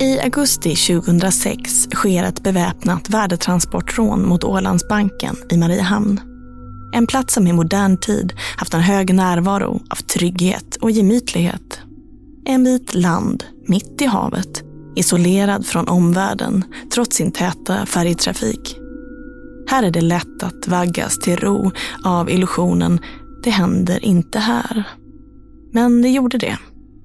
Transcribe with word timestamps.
I 0.00 0.20
augusti 0.20 0.76
2006 0.76 1.88
sker 1.94 2.24
ett 2.24 2.42
beväpnat 2.42 3.10
värdetransportrån 3.10 4.28
mot 4.28 4.44
Ålandsbanken 4.44 5.36
i 5.50 5.56
Mariehamn. 5.56 6.20
En 6.94 7.06
plats 7.06 7.34
som 7.34 7.46
i 7.46 7.52
modern 7.52 7.96
tid 7.96 8.32
haft 8.56 8.74
en 8.74 8.80
hög 8.80 9.14
närvaro 9.14 9.80
av 9.90 9.96
trygghet 9.96 10.76
och 10.76 10.90
gemytlighet. 10.90 11.80
En 12.44 12.64
bit 12.64 12.94
land, 12.94 13.44
mitt 13.66 14.02
i 14.02 14.04
havet, 14.04 14.62
isolerad 14.96 15.66
från 15.66 15.88
omvärlden 15.88 16.64
trots 16.94 17.16
sin 17.16 17.32
täta 17.32 17.86
färjetrafik. 17.86 18.78
Här 19.70 19.82
är 19.82 19.90
det 19.90 20.00
lätt 20.00 20.42
att 20.42 20.68
vaggas 20.68 21.18
till 21.18 21.36
ro 21.36 21.70
av 22.04 22.30
illusionen 22.30 23.00
det 23.44 23.50
händer 23.50 24.04
inte 24.04 24.38
här. 24.38 24.84
Men 25.72 26.02
det 26.02 26.08
gjorde 26.08 26.38
det. 26.38 26.58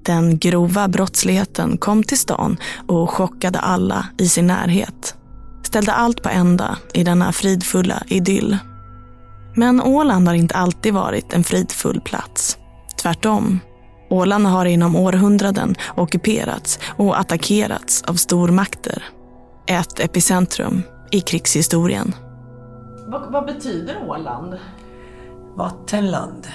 Den 0.06 0.38
grova 0.38 0.88
brottsligheten 0.88 1.78
kom 1.78 2.04
till 2.04 2.20
stan 2.20 2.58
och 2.88 3.10
chockade 3.10 3.60
alla 3.60 4.06
i 4.18 4.28
sin 4.28 4.48
närhet. 4.48 5.16
Ställde 5.64 5.94
allt 5.94 6.24
på 6.24 6.30
ända 6.30 6.78
i 6.94 7.04
denna 7.04 7.32
fridfulla 7.32 8.04
idyll. 8.08 8.58
Men 9.56 9.82
Åland 9.82 10.28
har 10.28 10.36
inte 10.36 10.56
alltid 10.56 10.94
varit 10.94 11.34
en 11.34 11.44
fridfull 11.44 12.02
plats. 12.02 12.58
Tvärtom. 13.02 13.60
Åland 14.10 14.48
har 14.48 14.66
inom 14.66 14.96
århundraden 14.96 15.76
ockuperats 15.96 16.80
och 16.98 17.20
attackerats 17.20 18.04
av 18.04 18.14
stormakter. 18.14 19.04
Ett 19.68 20.00
epicentrum 20.00 20.82
i 21.12 21.22
krigshistorien. 21.22 22.16
Vad, 23.08 23.32
vad 23.32 23.46
betyder 23.46 24.10
Åland? 24.10 24.58
Vattenland. 25.56 26.48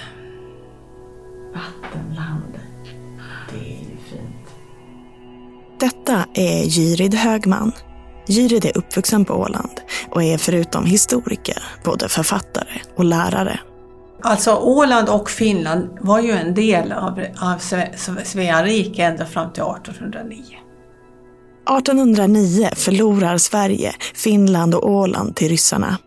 Vattenland. 1.53 2.68
Det 3.51 3.57
är 3.57 3.69
ju 3.69 3.97
fint. 4.09 4.49
Detta 5.79 6.25
är 6.33 6.63
Gyrid 6.63 7.13
Högman. 7.13 7.71
Gyrid 8.27 8.65
är 8.65 8.77
uppvuxen 8.77 9.25
på 9.25 9.33
Åland 9.33 9.81
och 10.09 10.23
är 10.23 10.37
förutom 10.37 10.85
historiker 10.85 11.63
både 11.83 12.09
författare 12.09 12.81
och 12.95 13.05
lärare. 13.05 13.59
Alltså 14.21 14.55
Åland 14.55 15.09
och 15.09 15.29
Finland 15.29 15.89
var 16.01 16.19
ju 16.19 16.31
en 16.31 16.53
del 16.53 16.91
av, 16.91 17.19
av 17.41 17.57
Sve- 17.57 18.23
Svea 18.23 18.63
rike 18.63 19.03
ända 19.03 19.25
fram 19.25 19.53
till 19.53 19.63
1809. 19.63 20.43
1809 21.77 22.69
förlorar 22.75 23.37
Sverige, 23.37 23.95
Finland 24.15 24.75
och 24.75 24.89
Åland 24.91 25.35
till 25.35 25.49
ryssarna. 25.49 25.97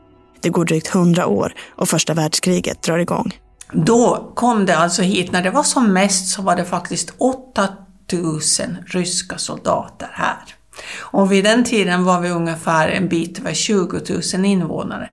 Det 0.41 0.49
går 0.49 0.65
drygt 0.65 0.95
100 0.95 1.27
år 1.27 1.53
och 1.77 1.89
första 1.89 2.15
världskriget 2.15 2.83
drar 2.83 2.99
igång. 2.99 3.33
Då 3.73 4.33
kom 4.35 4.67
det 4.67 4.77
alltså 4.77 5.03
hit, 5.03 5.33
när 5.33 5.43
det 5.43 5.51
var 5.51 5.63
som 5.63 5.93
mest 5.93 6.29
så 6.29 6.43
var 6.43 6.57
det 6.57 6.65
faktiskt 6.65 7.15
8000 7.19 8.77
ryska 8.87 9.39
soldater 9.39 10.09
här. 10.13 10.55
Och 10.99 11.33
vid 11.33 11.45
den 11.45 11.65
tiden 11.65 12.05
var 12.05 12.21
vi 12.21 12.31
ungefär 12.31 12.89
en 12.89 13.09
bit 13.09 13.39
över 13.39 13.55
20 13.55 14.01
000 14.35 14.45
invånare. 14.45 15.09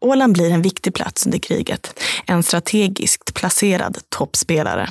Åland 0.00 0.32
blir 0.32 0.50
en 0.50 0.62
viktig 0.62 0.94
plats 0.94 1.26
under 1.26 1.38
kriget. 1.38 2.00
En 2.26 2.42
strategiskt 2.42 3.34
placerad 3.34 3.98
toppspelare. 4.08 4.88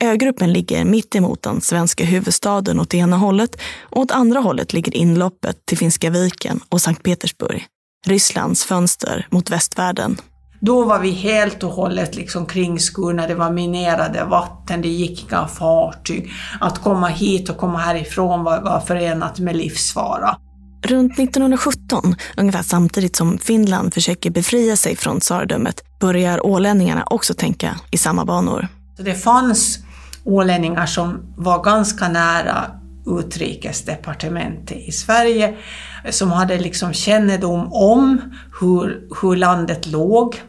Ögruppen 0.00 0.52
ligger 0.52 0.84
mitt 0.84 1.14
emot 1.14 1.42
den 1.42 1.60
svenska 1.60 2.04
huvudstaden 2.04 2.80
åt 2.80 2.94
ena 2.94 3.16
hållet 3.16 3.56
och 3.80 4.00
åt 4.00 4.10
andra 4.10 4.40
hållet 4.40 4.72
ligger 4.72 4.96
inloppet 4.96 5.66
till 5.66 5.78
Finska 5.78 6.10
viken 6.10 6.60
och 6.68 6.80
Sankt 6.80 7.02
Petersburg. 7.02 7.66
Rysslands 8.06 8.64
fönster 8.64 9.26
mot 9.30 9.50
västvärlden. 9.50 10.16
Då 10.60 10.84
var 10.84 10.98
vi 10.98 11.10
helt 11.10 11.62
och 11.62 11.70
hållet 11.70 12.14
liksom 12.14 12.46
kringskurna, 12.46 13.26
det 13.26 13.34
var 13.34 13.50
minerade 13.50 14.24
vatten, 14.24 14.82
det 14.82 14.88
gick 14.88 15.30
inga 15.30 15.46
fartyg. 15.46 16.32
Att 16.60 16.82
komma 16.82 17.08
hit 17.08 17.50
och 17.50 17.56
komma 17.56 17.78
härifrån 17.78 18.44
var, 18.44 18.60
var 18.60 18.80
förenat 18.80 19.38
med 19.38 19.56
livsfara. 19.56 20.36
Runt 20.82 21.18
1917, 21.18 22.14
ungefär 22.36 22.62
samtidigt 22.62 23.16
som 23.16 23.38
Finland 23.38 23.94
försöker 23.94 24.30
befria 24.30 24.76
sig 24.76 24.96
från 24.96 25.20
tsardömet, 25.20 25.84
börjar 26.00 26.46
ålänningarna 26.46 27.04
också 27.06 27.34
tänka 27.34 27.76
i 27.90 27.98
samma 27.98 28.24
banor. 28.24 28.68
Så 28.96 29.02
det 29.02 29.14
fanns 29.14 29.78
ålänningar 30.24 30.86
som 30.86 31.34
var 31.36 31.62
ganska 31.62 32.08
nära 32.08 32.70
utrikesdepartementet 33.06 34.76
i 34.76 34.92
Sverige, 34.92 35.56
som 36.10 36.32
hade 36.32 36.58
liksom 36.58 36.92
kännedom 36.92 37.72
om 37.72 38.20
hur, 38.60 39.08
hur 39.22 39.36
landet 39.36 39.86
låg 39.86 40.42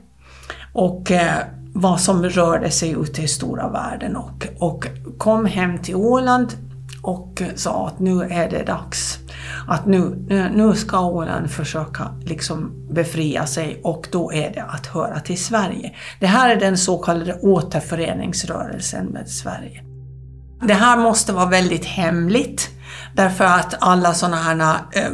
och 0.73 1.11
eh, 1.11 1.37
vad 1.73 2.01
som 2.01 2.23
rörde 2.23 2.71
sig 2.71 2.91
ute 2.91 3.21
i 3.21 3.27
stora 3.27 3.69
världen 3.69 4.15
och, 4.15 4.47
och 4.59 4.87
kom 5.17 5.45
hem 5.45 5.77
till 5.77 5.95
Åland 5.95 6.53
och 7.01 7.41
sa 7.55 7.87
att 7.87 7.99
nu 7.99 8.21
är 8.21 8.49
det 8.49 8.63
dags. 8.63 9.19
Att 9.67 9.85
nu, 9.85 10.25
nu- 10.55 10.75
ska 10.75 10.99
Åland 10.99 11.51
försöka 11.51 12.11
liksom 12.25 12.87
befria 12.91 13.45
sig 13.45 13.81
och 13.83 14.07
då 14.11 14.33
är 14.33 14.53
det 14.53 14.63
att 14.63 14.87
höra 14.87 15.19
till 15.19 15.43
Sverige. 15.43 15.95
Det 16.19 16.27
här 16.27 16.49
är 16.49 16.59
den 16.59 16.77
så 16.77 16.97
kallade 16.97 17.39
återföreningsrörelsen 17.41 19.05
med 19.05 19.29
Sverige. 19.29 19.83
Det 20.61 20.73
här 20.73 20.97
måste 20.97 21.33
vara 21.33 21.45
väldigt 21.45 21.85
hemligt 21.85 22.69
därför 23.13 23.43
att 23.43 23.75
alla 23.79 24.13
sådana 24.13 24.37
här 24.37 24.79
eh, 24.91 25.11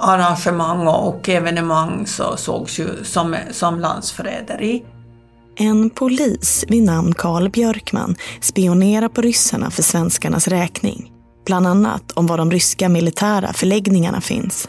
arrangemang 0.00 0.86
och 0.86 1.28
evenemang 1.28 2.06
så 2.06 2.36
sågs 2.36 2.78
ju 2.78 3.04
som, 3.04 3.36
som 3.50 3.80
landsförräderi. 3.80 4.84
En 5.56 5.90
polis 5.90 6.64
vid 6.68 6.82
namn 6.82 7.14
Karl 7.14 7.48
Björkman 7.48 8.16
spionerar 8.40 9.08
på 9.08 9.20
ryssarna 9.20 9.70
för 9.70 9.82
svenskarnas 9.82 10.48
räkning. 10.48 11.12
Bland 11.46 11.66
annat 11.66 12.12
om 12.12 12.26
var 12.26 12.38
de 12.38 12.50
ryska 12.50 12.88
militära 12.88 13.52
förläggningarna 13.52 14.20
finns. 14.20 14.68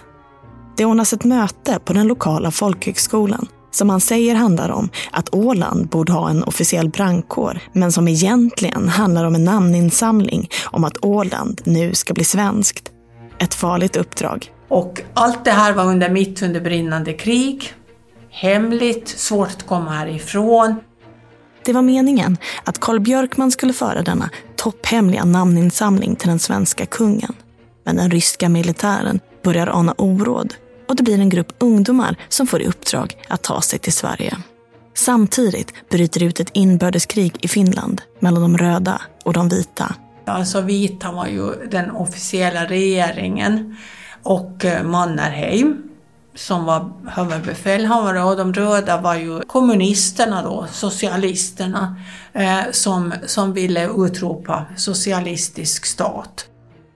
Det 0.77 0.86
ordnas 0.86 1.13
ett 1.13 1.24
möte 1.24 1.80
på 1.86 1.94
den 1.94 2.07
lokala 2.07 2.51
folkhögskolan 2.51 3.48
som 3.75 3.89
han 3.89 4.01
säger 4.01 4.36
handlar 4.36 4.69
om 4.69 4.89
att 5.12 5.33
Åland 5.36 5.88
borde 5.88 6.13
ha 6.13 6.30
en 6.30 6.44
officiell 6.44 6.89
brandkår, 6.89 7.60
men 7.74 7.92
som 7.92 8.07
egentligen 8.07 8.89
handlar 8.89 9.25
om 9.25 9.36
en 9.36 9.44
namninsamling 9.44 10.50
om 10.66 10.83
att 10.83 11.06
Åland 11.06 11.62
nu 11.63 11.94
ska 11.94 12.13
bli 12.13 12.24
svenskt. 12.24 12.92
Ett 13.39 13.54
farligt 13.54 13.95
uppdrag. 13.95 14.51
Och 14.68 15.01
allt 15.13 15.45
det 15.45 15.51
här 15.51 15.74
var 15.74 15.86
under 15.86 16.10
mitt 16.10 16.42
under 16.42 16.62
brinnande 16.62 17.13
krig. 17.13 17.74
Hemligt, 18.30 19.07
svårt 19.07 19.48
att 19.48 19.68
komma 19.68 19.92
härifrån. 19.92 20.75
Det 21.66 21.74
var 21.74 21.81
meningen 21.81 22.38
att 22.63 22.80
Karl 22.80 23.00
Björkman 23.00 23.51
skulle 23.51 23.74
föra 23.74 24.01
denna 24.01 24.30
topphemliga 24.56 25.25
namninsamling 25.25 26.16
till 26.16 26.30
den 26.30 26.39
svenska 26.39 26.86
kungen. 26.86 27.33
Men 27.86 27.95
den 27.95 28.12
ryska 28.12 28.50
militären 28.50 29.19
börjar 29.44 29.68
ana 29.68 29.95
oråd 29.98 30.54
och 30.87 30.95
det 30.95 31.03
blir 31.03 31.19
en 31.19 31.29
grupp 31.29 31.53
ungdomar 31.59 32.15
som 32.29 32.47
får 32.47 32.61
i 32.61 32.67
uppdrag 32.67 33.17
att 33.27 33.43
ta 33.43 33.61
sig 33.61 33.79
till 33.79 33.93
Sverige. 33.93 34.37
Samtidigt 34.93 35.73
bryter 35.89 36.23
ut 36.23 36.39
ett 36.39 36.49
inbördeskrig 36.53 37.37
i 37.41 37.47
Finland 37.47 38.01
mellan 38.19 38.41
de 38.41 38.57
röda 38.57 39.01
och 39.23 39.33
de 39.33 39.49
vita. 39.49 39.95
Alltså 40.25 40.61
vita 40.61 41.11
var 41.11 41.27
ju 41.27 41.67
den 41.71 41.91
officiella 41.91 42.65
regeringen 42.65 43.77
och 44.23 44.65
eh, 44.65 44.83
Mannerheim 44.83 45.77
som 46.35 46.65
var 46.65 46.91
huvudbefälhavare 47.15 48.23
och 48.23 48.38
de 48.38 48.53
röda 48.53 49.01
var 49.01 49.15
ju 49.15 49.39
kommunisterna 49.41 50.43
då, 50.43 50.67
socialisterna, 50.71 51.95
eh, 52.33 52.59
som, 52.71 53.13
som 53.25 53.53
ville 53.53 53.89
utropa 53.97 54.65
socialistisk 54.75 55.85
stat. 55.85 56.45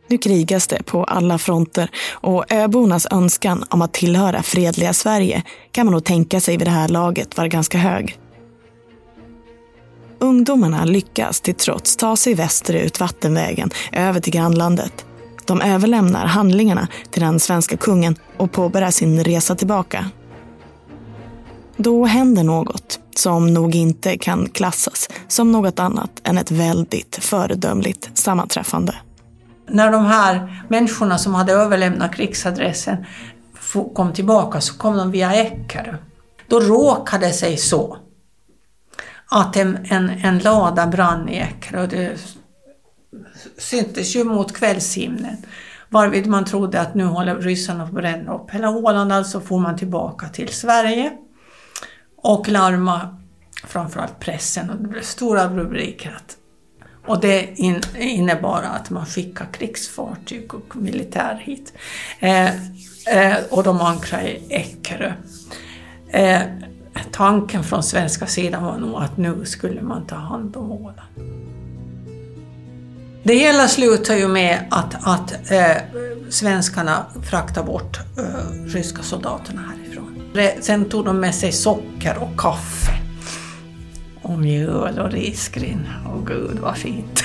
Nu 0.09 0.17
krigas 0.17 0.67
det 0.67 0.83
på 0.83 1.03
alla 1.03 1.37
fronter 1.37 1.89
och 2.11 2.51
öbornas 2.51 3.07
önskan 3.11 3.63
om 3.69 3.81
att 3.81 3.93
tillhöra 3.93 4.43
fredliga 4.43 4.93
Sverige 4.93 5.43
kan 5.71 5.85
man 5.85 5.93
nog 5.93 6.03
tänka 6.03 6.41
sig 6.41 6.57
vid 6.57 6.67
det 6.67 6.71
här 6.71 6.87
laget 6.87 7.37
var 7.37 7.47
ganska 7.47 7.77
hög. 7.77 8.19
Ungdomarna 10.19 10.85
lyckas 10.85 11.41
till 11.41 11.55
trots 11.55 11.97
ta 11.97 12.15
sig 12.15 12.33
västerut 12.33 12.99
vattenvägen 12.99 13.69
över 13.91 14.19
till 14.19 14.33
grannlandet. 14.33 15.05
De 15.45 15.61
överlämnar 15.61 16.25
handlingarna 16.25 16.87
till 17.11 17.21
den 17.21 17.39
svenska 17.39 17.77
kungen 17.77 18.15
och 18.37 18.51
påbörjar 18.51 18.91
sin 18.91 19.23
resa 19.23 19.55
tillbaka. 19.55 20.05
Då 21.77 22.05
händer 22.05 22.43
något 22.43 22.99
som 23.15 23.53
nog 23.53 23.75
inte 23.75 24.17
kan 24.17 24.49
klassas 24.49 25.09
som 25.27 25.51
något 25.51 25.79
annat 25.79 26.11
än 26.23 26.37
ett 26.37 26.51
väldigt 26.51 27.17
föredömligt 27.21 28.09
sammanträffande. 28.13 28.95
När 29.69 29.91
de 29.91 30.05
här 30.05 30.63
människorna 30.69 31.17
som 31.17 31.33
hade 31.33 31.53
överlämnat 31.53 32.15
krigsadressen 32.15 33.05
kom 33.93 34.13
tillbaka 34.13 34.61
så 34.61 34.77
kom 34.77 34.97
de 34.97 35.11
via 35.11 35.33
Eckerö. 35.33 35.97
Då 36.47 36.59
råkade 36.59 37.27
det 37.27 37.33
sig 37.33 37.57
så 37.57 37.97
att 39.29 39.55
en, 39.55 39.77
en, 39.89 40.09
en 40.09 40.39
lada 40.39 40.87
brann 40.87 41.29
i 41.29 41.37
Eckerö. 41.37 41.87
Det 41.87 42.19
syntes 43.57 44.15
ju 44.15 44.23
mot 44.23 44.53
kvällshimlen. 44.53 45.37
Varvid 45.89 46.27
man 46.27 46.45
trodde 46.45 46.81
att 46.81 46.95
nu 46.95 47.03
håller 47.03 47.35
ryssarna 47.35 47.79
på 47.79 47.87
att 47.87 47.93
bränna 47.95 48.35
upp 48.35 48.51
hela 48.51 48.69
Åland, 48.69 49.13
alltså 49.13 49.41
får 49.41 49.59
man 49.59 49.77
tillbaka 49.77 50.27
till 50.29 50.47
Sverige. 50.47 51.11
Och 52.17 52.47
larma 52.47 53.17
framförallt 53.67 54.19
pressen 54.19 54.69
och 54.69 54.75
det 54.77 54.87
blev 54.87 55.01
stora 55.01 55.47
rubriker 55.47 56.15
att 56.15 56.37
och 57.09 57.19
det 57.19 57.59
innebar 57.99 58.61
att 58.61 58.89
man 58.89 59.05
skickade 59.05 59.49
krigsfartyg 59.51 60.53
och 60.53 60.75
militär 60.75 61.41
hit. 61.45 61.73
Eh, 62.19 62.47
eh, 63.07 63.37
och 63.49 63.63
de 63.63 63.81
ankrade 63.81 64.29
i 64.29 64.43
Eckerö. 64.49 65.13
Eh, 66.09 66.41
tanken 67.11 67.63
från 67.63 67.83
svenska 67.83 68.27
sidan 68.27 68.63
var 68.63 68.77
nog 68.77 69.01
att 69.03 69.17
nu 69.17 69.45
skulle 69.45 69.81
man 69.81 70.07
ta 70.07 70.15
hand 70.15 70.57
om 70.57 70.71
Åland. 70.71 70.99
Det 73.23 73.33
hela 73.33 73.67
slutar 73.67 74.15
ju 74.15 74.27
med 74.27 74.65
att, 74.71 74.95
att 75.07 75.51
eh, 75.51 75.77
svenskarna 76.29 77.05
fraktar 77.29 77.63
bort 77.63 77.99
eh, 78.17 78.63
ryska 78.65 79.03
soldaterna 79.03 79.61
härifrån. 79.61 80.21
Sen 80.61 80.89
tog 80.89 81.05
de 81.05 81.19
med 81.19 81.35
sig 81.35 81.51
socker 81.51 82.17
och 82.17 82.39
kaffe 82.39 82.98
och 84.29 84.39
mjöl 84.39 84.99
och 84.99 85.11
risgryn. 85.11 85.87
Åh 86.05 86.25
gud 86.25 86.59
vad 86.59 86.77
fint! 86.77 87.23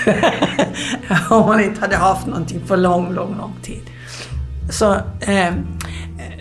Om 1.31 1.47
man 1.47 1.61
inte 1.61 1.81
hade 1.81 1.97
haft 1.97 2.27
någonting 2.27 2.61
på 2.61 2.77
lång, 2.77 3.15
lång, 3.15 3.37
lång 3.37 3.55
tid. 3.63 3.83
Så 4.71 4.95
eh, 5.21 5.55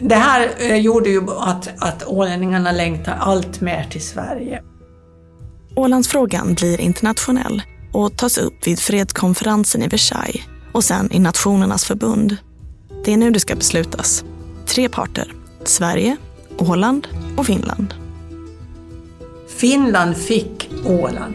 det 0.01 0.15
här 0.15 0.50
eh, 0.57 0.75
gjorde 0.75 1.10
ju 1.10 1.21
att, 1.39 1.83
att 1.83 2.07
ålänningarna 2.07 2.71
längtar 2.71 3.18
allt 3.19 3.62
mer 3.62 3.88
till 3.92 4.01
Sverige. 4.01 4.63
Ålandsfrågan 5.75 6.54
blir 6.54 6.81
internationell 6.81 7.62
och 7.94 8.18
tas 8.18 8.38
upp 8.38 8.68
vid 8.68 8.80
fredskonferensen 8.80 9.83
i 9.83 9.88
Versailles 9.88 10.42
och 10.71 10.83
sen 10.83 11.13
i 11.13 11.19
Nationernas 11.19 11.86
förbund. 11.86 12.38
Det 13.06 13.13
är 13.13 13.18
nu 13.18 13.31
det 13.31 13.39
ska 13.39 13.56
beslutas. 13.56 14.24
Tre 14.65 14.89
parter. 14.89 15.33
Sverige, 15.63 16.18
Åland 16.57 17.07
och 17.38 17.45
Finland. 17.45 18.02
Finland 19.63 20.18
fick 20.18 20.69
Åland, 20.86 21.33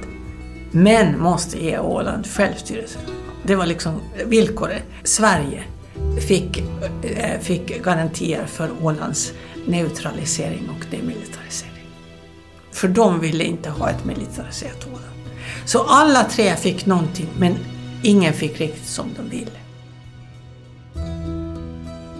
men 0.70 1.18
måste 1.18 1.64
ge 1.64 1.78
Åland 1.78 2.26
självstyrelse. 2.26 2.98
Det 3.42 3.54
var 3.54 3.66
liksom 3.66 4.00
villkoret. 4.26 4.82
Sverige 5.04 5.64
fick, 6.28 6.62
eh, 7.02 7.40
fick 7.40 7.84
garantier 7.84 8.46
för 8.46 8.70
Ålands 8.82 9.32
neutralisering 9.66 10.70
och 10.70 10.86
demilitarisering. 10.90 11.86
För 12.72 12.88
de 12.88 13.20
ville 13.20 13.44
inte 13.44 13.70
ha 13.70 13.90
ett 13.90 14.04
militariserat 14.04 14.86
Åland. 14.86 15.36
Så 15.64 15.82
alla 15.82 16.24
tre 16.24 16.56
fick 16.56 16.86
någonting, 16.86 17.28
men 17.38 17.54
ingen 18.02 18.32
fick 18.32 18.60
riktigt 18.60 18.88
som 18.88 19.06
de 19.16 19.30
ville. 19.36 19.58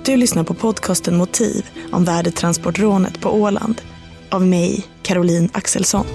Du 0.05 0.17
lyssnar 0.17 0.45
på 0.45 0.55
podcasten 0.55 1.17
Motiv 1.17 1.67
om 1.93 2.05
värdetransportrånet 2.05 3.21
på 3.21 3.31
Åland 3.31 3.83
av 4.31 4.47
mig, 4.47 4.87
Caroline 5.09 5.49
Axelsson. 5.53 6.07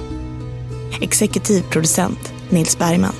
Exekutiv 1.01 1.61
producent 1.61 2.33
Nils 2.49 2.77
Bergman. 2.77 3.13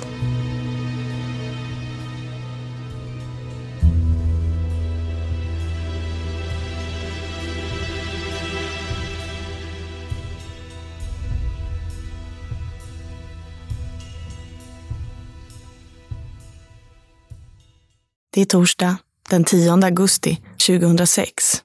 Det 18.30 18.40
är 18.40 18.44
torsdag 18.44 18.96
den 19.30 19.44
10 19.44 19.72
augusti 19.72 20.40
2006 20.66 21.62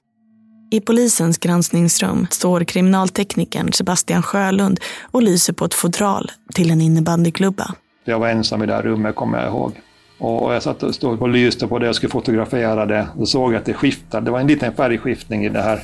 i 0.70 0.80
polisens 0.80 1.38
granskningsrum 1.38 2.26
står 2.30 2.64
kriminalteknikern 2.64 3.72
Sebastian 3.72 4.22
Sjölund 4.22 4.80
och 5.10 5.22
lyser 5.22 5.52
på 5.52 5.64
ett 5.64 5.74
fodral 5.74 6.30
till 6.54 6.70
en 6.70 6.80
innebandyklubba. 6.80 7.74
Jag 8.04 8.18
var 8.18 8.28
ensam 8.28 8.62
i 8.62 8.66
det 8.66 8.74
här 8.74 8.82
rummet, 8.82 9.16
kommer 9.16 9.38
jag 9.38 9.48
ihåg. 9.48 9.72
Och 10.18 10.54
jag 10.54 10.62
satt 10.62 10.82
och, 10.82 10.94
stod 10.94 11.22
och 11.22 11.28
lyste 11.28 11.66
på 11.66 11.78
det 11.78 11.88
och 11.88 11.96
skulle 11.96 12.10
fotografera 12.10 12.86
det. 12.86 13.08
Då 13.18 13.26
såg 13.26 13.52
jag 13.52 13.58
att 13.58 13.66
det 13.66 13.74
skiftade. 13.74 14.24
Det 14.24 14.30
var 14.30 14.40
en 14.40 14.46
liten 14.46 14.74
färgskiftning 14.74 15.44
i 15.44 15.48
det 15.48 15.62
här. 15.62 15.82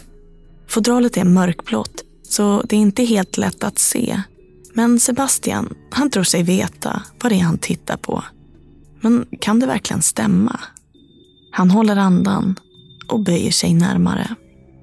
Fodralet 0.69 1.17
är 1.17 1.25
mörkblått, 1.25 2.05
så 2.23 2.63
det 2.63 2.77
är 2.77 2.81
inte 2.81 3.05
helt 3.05 3.39
lätt 3.39 3.65
att 3.65 3.79
se. 3.79 4.21
Men 4.75 5.01
Sebastian, 5.01 5.75
han 5.91 6.11
tror 6.11 6.25
sig 6.25 6.43
veta 6.43 7.03
vad 7.23 7.33
det 7.33 7.37
är 7.37 7.43
han 7.43 7.59
tittar 7.59 7.97
på. 7.97 8.25
Men 9.01 9.27
kan 9.41 9.61
det 9.61 9.67
verkligen 9.67 10.03
stämma? 10.03 10.61
Han 11.51 11.71
håller 11.71 11.97
andan 11.97 12.55
och 13.09 13.21
böjer 13.21 13.51
sig 13.51 13.75
närmare. 13.75 14.35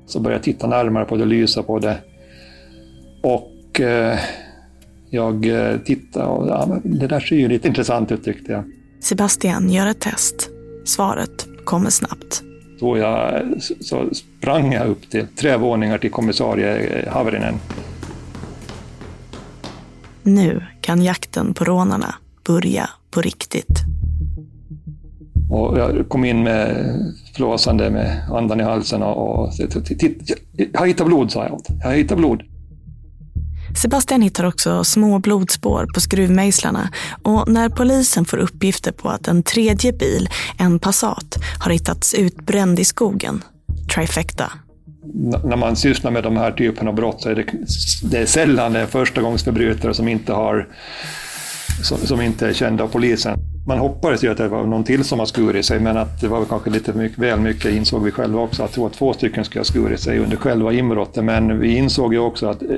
Så 0.05 0.19
började 0.19 0.37
jag 0.37 0.43
titta 0.43 0.67
närmare 0.67 1.05
på 1.05 1.17
det, 1.17 1.25
lysa 1.25 1.63
på 1.63 1.79
det. 1.79 1.97
Och 3.21 3.79
eh, 3.79 4.19
jag 5.09 5.45
eh, 5.45 5.77
tittade 5.77 6.25
och 6.25 6.47
ja, 6.47 6.79
det 6.83 7.07
där 7.07 7.19
ser 7.19 7.35
ju 7.35 7.47
lite 7.47 7.67
intressant 7.67 8.11
ut 8.11 8.23
tyckte 8.23 8.51
jag. 8.51 8.63
Sebastian 8.99 9.69
gör 9.69 9.87
ett 9.87 9.99
test. 9.99 10.49
Svaret 10.85 11.47
kommer 11.63 11.89
snabbt. 11.89 12.43
Så, 12.79 12.97
jag, 12.97 13.43
så 13.79 14.09
sprang 14.13 14.73
jag 14.73 14.87
upp 14.87 15.09
till 15.09 15.27
tre 15.35 15.57
våningar 15.57 15.97
till 15.97 16.11
kommissarie 16.11 17.09
Haverinen. 17.11 17.53
Nu 20.23 20.63
kan 20.81 21.03
jakten 21.03 21.53
på 21.53 21.63
rånarna 21.63 22.15
börja 22.47 22.89
på 23.11 23.21
riktigt. 23.21 23.79
Och 25.49 25.79
jag 25.79 26.09
kom 26.09 26.25
in 26.25 26.43
med 26.43 26.95
flåsande 27.35 27.89
med 27.89 28.29
andan 28.31 28.59
i 28.59 28.63
halsen 28.63 29.03
och, 29.03 29.39
och 29.39 29.53
jag 30.57 30.79
har 30.79 30.85
hittat 30.85 31.07
blod, 31.07 31.31
sa 31.31 31.43
jag. 31.43 31.61
Jag 31.81 31.87
har 31.87 31.95
hittat 31.95 32.17
blod. 32.17 32.43
Sebastian 33.75 34.21
hittar 34.21 34.43
också 34.43 34.83
små 34.83 35.19
blodspår 35.19 35.87
på 35.93 36.01
skruvmejslarna 36.01 36.89
och 37.23 37.47
när 37.47 37.69
polisen 37.69 38.25
får 38.25 38.37
uppgifter 38.37 38.91
på 38.91 39.09
att 39.09 39.27
en 39.27 39.43
tredje 39.43 39.93
bil, 39.93 40.29
en 40.57 40.79
Passat, 40.79 41.37
har 41.59 41.71
hittats 41.71 42.13
utbränd 42.13 42.79
i 42.79 42.85
skogen, 42.85 43.43
trifecta. 43.95 44.51
N 45.03 45.35
när 45.43 45.57
man 45.57 45.75
sysslar 45.75 46.11
med 46.11 46.23
de 46.23 46.37
här 46.37 46.51
typen 46.51 46.87
av 46.87 46.95
brott 46.95 47.21
så 47.21 47.29
är 47.29 47.35
det, 47.35 47.45
det 48.03 48.17
är 48.17 48.25
sällan 48.25 48.73
det 48.73 48.79
är 48.79 48.85
förstagångsförbrytare 48.85 49.93
som 49.93 50.07
inte, 50.07 50.33
har, 50.33 50.67
som, 51.83 51.97
som 51.97 52.21
inte 52.21 52.47
är 52.47 52.53
kända 52.53 52.83
av 52.83 52.87
polisen. 52.87 53.39
Man 53.67 53.79
hoppades 53.79 54.23
ju 54.23 54.31
att 54.31 54.37
det 54.37 54.47
var 54.47 54.63
någon 54.63 54.83
till 54.83 55.03
som 55.03 55.19
har 55.19 55.25
skurit 55.25 55.65
sig, 55.65 55.79
men 55.79 55.97
att 55.97 56.21
det 56.21 56.27
var 56.27 56.45
kanske 56.45 56.69
lite 56.69 56.93
mycket, 56.93 57.17
väl 57.17 57.39
mycket 57.39 57.71
insåg 57.71 58.03
vi 58.03 58.11
själva 58.11 58.41
också, 58.41 58.63
att 58.63 58.73
det 58.73 58.81
var 58.81 58.89
två 58.89 59.13
stycken 59.13 59.45
skulle 59.45 59.59
ha 59.59 59.65
skurit 59.65 59.99
sig 59.99 60.19
under 60.19 60.37
själva 60.37 60.73
inbrottet. 60.73 61.23
Men 61.23 61.59
vi 61.59 61.77
insåg 61.77 62.13
ju 62.13 62.19
också 62.19 62.47
att 62.47 62.61
eh, 62.61 62.69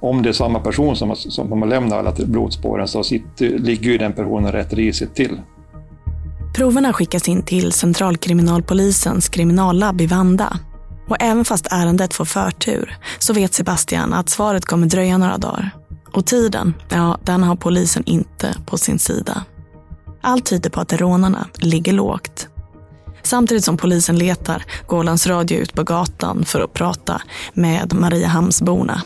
om 0.00 0.22
det 0.22 0.28
är 0.28 0.32
samma 0.32 0.60
person 0.60 0.96
som, 0.96 1.16
som 1.16 1.62
har 1.62 1.68
lämnat 1.68 1.98
alla 1.98 2.12
blodspåren 2.26 2.88
så 2.88 3.04
sitter, 3.04 3.58
ligger 3.58 3.90
ju 3.90 3.98
den 3.98 4.12
personen 4.12 4.52
rätt 4.52 4.72
risigt 4.72 5.14
till. 5.14 5.40
Proverna 6.54 6.92
skickas 6.92 7.28
in 7.28 7.42
till 7.42 7.72
Centralkriminalpolisens 7.72 9.28
kriminallabb 9.28 10.00
i 10.00 10.06
Vanda. 10.06 10.58
Och 11.08 11.16
även 11.20 11.44
fast 11.44 11.66
ärendet 11.70 12.14
får 12.14 12.24
förtur 12.24 12.96
så 13.18 13.32
vet 13.32 13.54
Sebastian 13.54 14.12
att 14.12 14.28
svaret 14.28 14.64
kommer 14.64 14.86
dröja 14.86 15.18
några 15.18 15.38
dagar. 15.38 15.70
Och 16.12 16.26
tiden, 16.26 16.74
ja, 16.88 17.18
den 17.24 17.42
har 17.42 17.56
polisen 17.56 18.02
inte 18.06 18.56
på 18.66 18.78
sin 18.78 18.98
sida. 18.98 19.44
Allt 20.26 20.46
tyder 20.46 20.70
på 20.70 20.80
att 20.80 20.92
rånarna 20.92 21.46
ligger 21.56 21.92
lågt. 21.92 22.48
Samtidigt 23.22 23.64
som 23.64 23.76
polisen 23.76 24.18
letar 24.18 24.62
går 24.86 24.98
Ålands 24.98 25.26
Radio 25.26 25.58
ut 25.58 25.74
på 25.74 25.82
gatan 25.82 26.44
för 26.44 26.60
att 26.60 26.72
prata 26.72 27.22
med 27.52 27.94
Mariehamnsborna. 27.94 29.02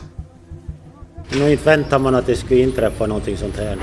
Nu 1.33 1.51
inte 1.51 1.65
väntar 1.65 1.99
man 1.99 2.15
att 2.15 2.27
det 2.27 2.37
skulle 2.37 2.61
inträffa 2.61 3.07
någonting 3.07 3.37
sånt 3.37 3.57
här. 3.57 3.77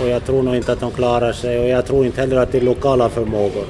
Och 0.00 0.08
jag 0.08 0.24
tror 0.24 0.42
nog 0.42 0.56
inte 0.56 0.72
att 0.72 0.80
de 0.80 0.90
klarar 0.90 1.32
sig 1.32 1.60
och 1.60 1.68
jag 1.68 1.86
tror 1.86 2.06
inte 2.06 2.20
heller 2.20 2.36
att 2.36 2.52
det 2.52 2.58
är 2.58 2.62
lokala 2.62 3.08
förmågor. 3.08 3.66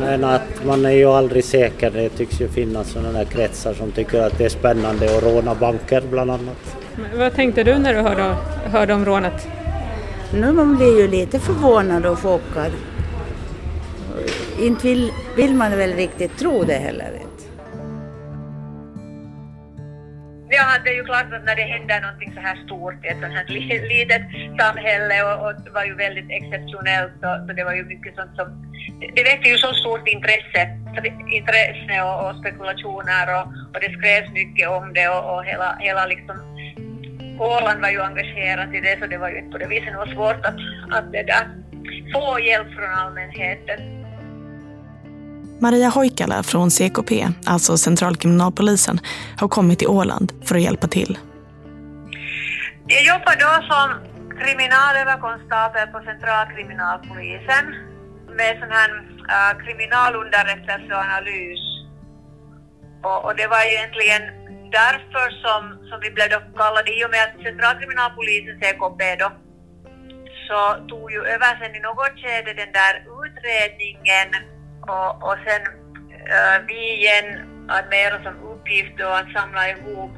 Men 0.00 0.24
att 0.24 0.64
man 0.64 0.86
är 0.86 0.90
ju 0.90 1.06
aldrig 1.06 1.44
säker. 1.44 1.90
Det 1.90 2.08
tycks 2.08 2.40
ju 2.40 2.48
finnas 2.48 2.90
sådana 2.90 3.12
där 3.12 3.24
kretsar 3.24 3.74
som 3.74 3.92
tycker 3.92 4.20
att 4.20 4.38
det 4.38 4.44
är 4.44 4.48
spännande 4.48 5.16
att 5.16 5.22
råna 5.22 5.54
banker 5.54 6.02
bland 6.10 6.30
annat. 6.30 6.76
Men 6.96 7.18
vad 7.18 7.34
tänkte 7.34 7.64
du 7.64 7.78
när 7.78 7.94
du 7.94 8.00
hörde, 8.00 8.36
hörde 8.64 8.94
om 8.94 9.04
rånet? 9.04 9.48
Nu 10.32 10.52
man 10.52 10.76
blir 10.76 11.00
ju 11.00 11.08
lite 11.08 11.40
förvånad 11.40 12.06
och 12.06 12.18
chockad. 12.18 12.72
Inte 14.60 14.86
vill, 14.88 15.12
vill 15.36 15.54
man 15.54 15.70
väl 15.70 15.92
riktigt 15.92 16.38
tro 16.38 16.64
det 16.64 16.74
heller. 16.74 17.26
Ja, 20.48 20.66
det 20.84 20.90
är 20.90 20.94
ju 20.94 21.04
klart 21.04 21.32
att 21.32 21.44
när 21.44 21.56
det 21.56 21.62
händer 21.62 22.00
någonting 22.00 22.32
så 22.34 22.40
här 22.40 22.56
stort 22.66 23.04
i 23.04 23.08
ett 23.08 23.20
sånt 23.20 23.34
här 23.34 23.46
litet 23.94 24.22
samhälle 24.60 25.16
och, 25.28 25.46
och 25.46 25.54
det 25.64 25.70
var 25.70 25.84
ju 25.84 25.94
väldigt 25.94 26.30
exceptionellt 26.30 27.18
och 27.28 27.38
så 27.46 27.52
det 27.52 27.64
var 27.64 27.74
ju 27.74 27.84
mycket 27.84 28.14
sånt 28.14 28.36
som... 28.36 28.46
Det 29.14 29.22
väckte 29.22 29.48
ju 29.48 29.58
så 29.58 29.74
stort 29.74 30.08
intresse, 30.08 30.62
intresse 31.38 32.02
och, 32.08 32.16
och 32.26 32.36
spekulationer 32.40 33.26
och, 33.36 33.46
och 33.72 33.80
det 33.80 33.90
skrevs 33.96 34.30
mycket 34.32 34.68
om 34.68 34.92
det 34.94 35.08
och, 35.08 35.34
och 35.34 35.44
hela, 35.44 35.76
hela 35.80 36.06
liksom 36.06 36.36
Åland 37.38 37.80
var 37.80 37.90
ju 37.90 38.02
engagerat 38.02 38.74
i 38.74 38.80
det 38.80 38.98
så 39.00 39.06
det 39.06 39.18
var 39.18 39.28
ju 39.28 39.38
inte 39.38 39.50
på 39.50 39.58
det 39.58 39.66
viset 39.66 39.92
något 39.92 40.10
svårt 40.10 40.46
att, 40.46 40.56
att 40.92 41.12
det 41.12 41.22
där, 41.22 41.44
få 42.12 42.40
hjälp 42.40 42.68
från 42.74 42.90
allmänheten. 42.90 43.96
Maria 45.60 45.88
Hoikala 45.88 46.42
från 46.42 46.70
CKP, 46.70 47.28
alltså 47.46 47.78
Centralkriminalpolisen, 47.78 49.00
har 49.36 49.48
kommit 49.48 49.78
till 49.78 49.88
Åland 49.88 50.32
för 50.44 50.54
att 50.54 50.62
hjälpa 50.62 50.86
till. 50.86 51.18
Jag 52.86 53.02
jobbar 53.02 53.34
då 53.44 53.52
som 53.70 53.86
kriminalöverkonstabel 54.40 55.86
på 55.88 56.00
Centralkriminalpolisen 56.10 57.64
med 58.38 58.52
sån 58.60 58.70
här 58.78 58.90
uh, 59.34 59.52
kriminalunderrättelse 59.64 60.90
och 60.94 61.04
analys. 61.08 61.60
Och, 63.02 63.24
och, 63.24 63.36
det 63.36 63.46
var 63.46 63.62
egentligen 63.72 64.22
därför 64.70 65.26
som, 65.44 65.88
som 65.88 66.00
vi 66.00 66.10
blev 66.10 66.28
då 66.30 66.40
kallade, 66.56 66.90
i 66.98 67.04
och 67.04 67.10
med 67.10 67.22
att 67.24 67.42
Centralkriminalpolisen, 67.42 68.60
CKP 68.60 69.16
då, 69.16 69.28
så 70.48 70.60
tog 70.88 71.12
ju 71.12 71.20
över 71.34 71.58
sen 71.60 71.76
i 71.76 71.80
något 71.80 72.18
skede 72.20 72.52
den 72.62 72.72
där 72.80 72.94
utredningen 73.24 74.28
och, 74.92 75.10
och 75.28 75.38
sen 75.46 75.62
uh, 76.36 76.66
vi 76.68 76.80
igen 76.94 77.28
hade 77.68 77.88
mera 77.88 78.22
som 78.22 78.34
uppgift 78.52 78.98
då 78.98 79.08
att 79.08 79.32
samla 79.32 79.68
ihop 79.68 80.10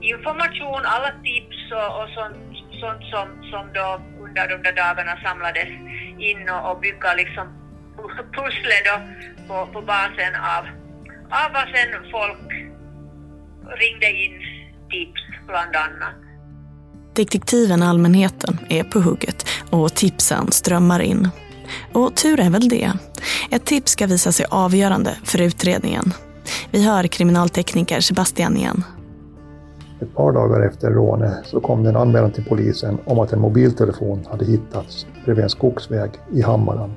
information, 0.00 0.82
alla 0.84 1.12
tips 1.22 1.72
och, 1.72 2.02
och 2.02 2.08
sånt, 2.08 2.36
sånt 2.80 3.02
som, 3.12 3.28
som 3.50 3.72
då 3.72 4.00
under 4.24 4.48
de 4.48 4.62
där 4.62 4.72
dagarna 4.72 5.16
samlades 5.22 5.68
in 6.18 6.50
och, 6.50 6.70
och 6.70 6.80
bygga 6.80 7.14
liksom 7.14 7.46
pusslet 8.36 8.84
då 8.88 8.96
på, 9.48 9.66
på 9.72 9.80
basen 9.82 10.34
av, 10.56 10.64
av 11.42 11.52
vad 11.52 11.68
sen 11.74 12.10
folk 12.10 12.50
ringde 13.68 14.10
in 14.10 14.32
tips 14.90 15.46
bland 15.46 15.76
annat. 15.76 16.14
Detektiven 17.14 17.82
Allmänheten 17.82 18.58
är 18.68 18.84
på 18.84 19.00
hugget 19.00 19.46
och 19.70 19.94
tipsen 19.94 20.52
strömmar 20.52 21.00
in. 21.00 21.28
Och 21.92 22.16
tur 22.16 22.40
är 22.40 22.50
väl 22.50 22.68
det. 22.68 22.92
Ett 23.50 23.64
tips 23.64 23.92
ska 23.92 24.06
visa 24.06 24.32
sig 24.32 24.46
avgörande 24.50 25.16
för 25.24 25.40
utredningen. 25.40 26.12
Vi 26.70 26.84
hör 26.86 27.06
kriminaltekniker 27.06 28.00
Sebastian 28.00 28.56
igen. 28.56 28.84
Ett 30.00 30.14
par 30.14 30.32
dagar 30.32 30.66
efter 30.66 30.90
rånet 30.90 31.46
så 31.46 31.60
kom 31.60 31.82
det 31.82 31.88
en 31.88 31.96
anmälan 31.96 32.32
till 32.32 32.44
polisen 32.44 32.98
om 33.04 33.18
att 33.18 33.32
en 33.32 33.40
mobiltelefon 33.40 34.26
hade 34.30 34.44
hittats 34.44 35.06
bredvid 35.24 35.44
en 35.44 35.50
skogsväg 35.50 36.10
i 36.32 36.42
Hammarland. 36.42 36.92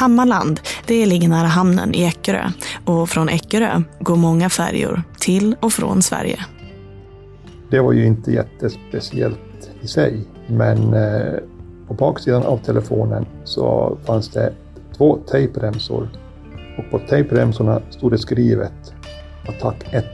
Hammarland, 0.00 0.60
det 0.86 1.06
ligger 1.06 1.28
nära 1.28 1.46
hamnen 1.46 1.94
i 1.94 2.04
Eckerö 2.04 2.50
och 2.84 3.08
från 3.08 3.28
Eckerö 3.28 3.82
går 4.00 4.16
många 4.16 4.50
färjor 4.50 5.02
till 5.18 5.56
och 5.60 5.72
från 5.72 6.02
Sverige. 6.02 6.38
Det 7.70 7.80
var 7.80 7.92
ju 7.92 8.06
inte 8.06 8.32
jättespeciellt 8.32 9.70
i 9.80 9.86
sig, 9.86 10.20
men 10.46 10.94
eh, 10.94 11.34
på 11.88 11.94
baksidan 11.94 12.42
av 12.42 12.56
telefonen 12.58 13.26
så 13.44 13.98
fanns 14.04 14.28
det 14.28 14.52
två 14.96 15.18
tejpremsor 15.30 16.08
och 16.78 16.90
på 16.90 16.98
tejpremsorna 17.08 17.80
stod 17.90 18.12
det 18.12 18.18
skrivet 18.18 18.94
Attack 19.48 19.94
1 19.94 20.04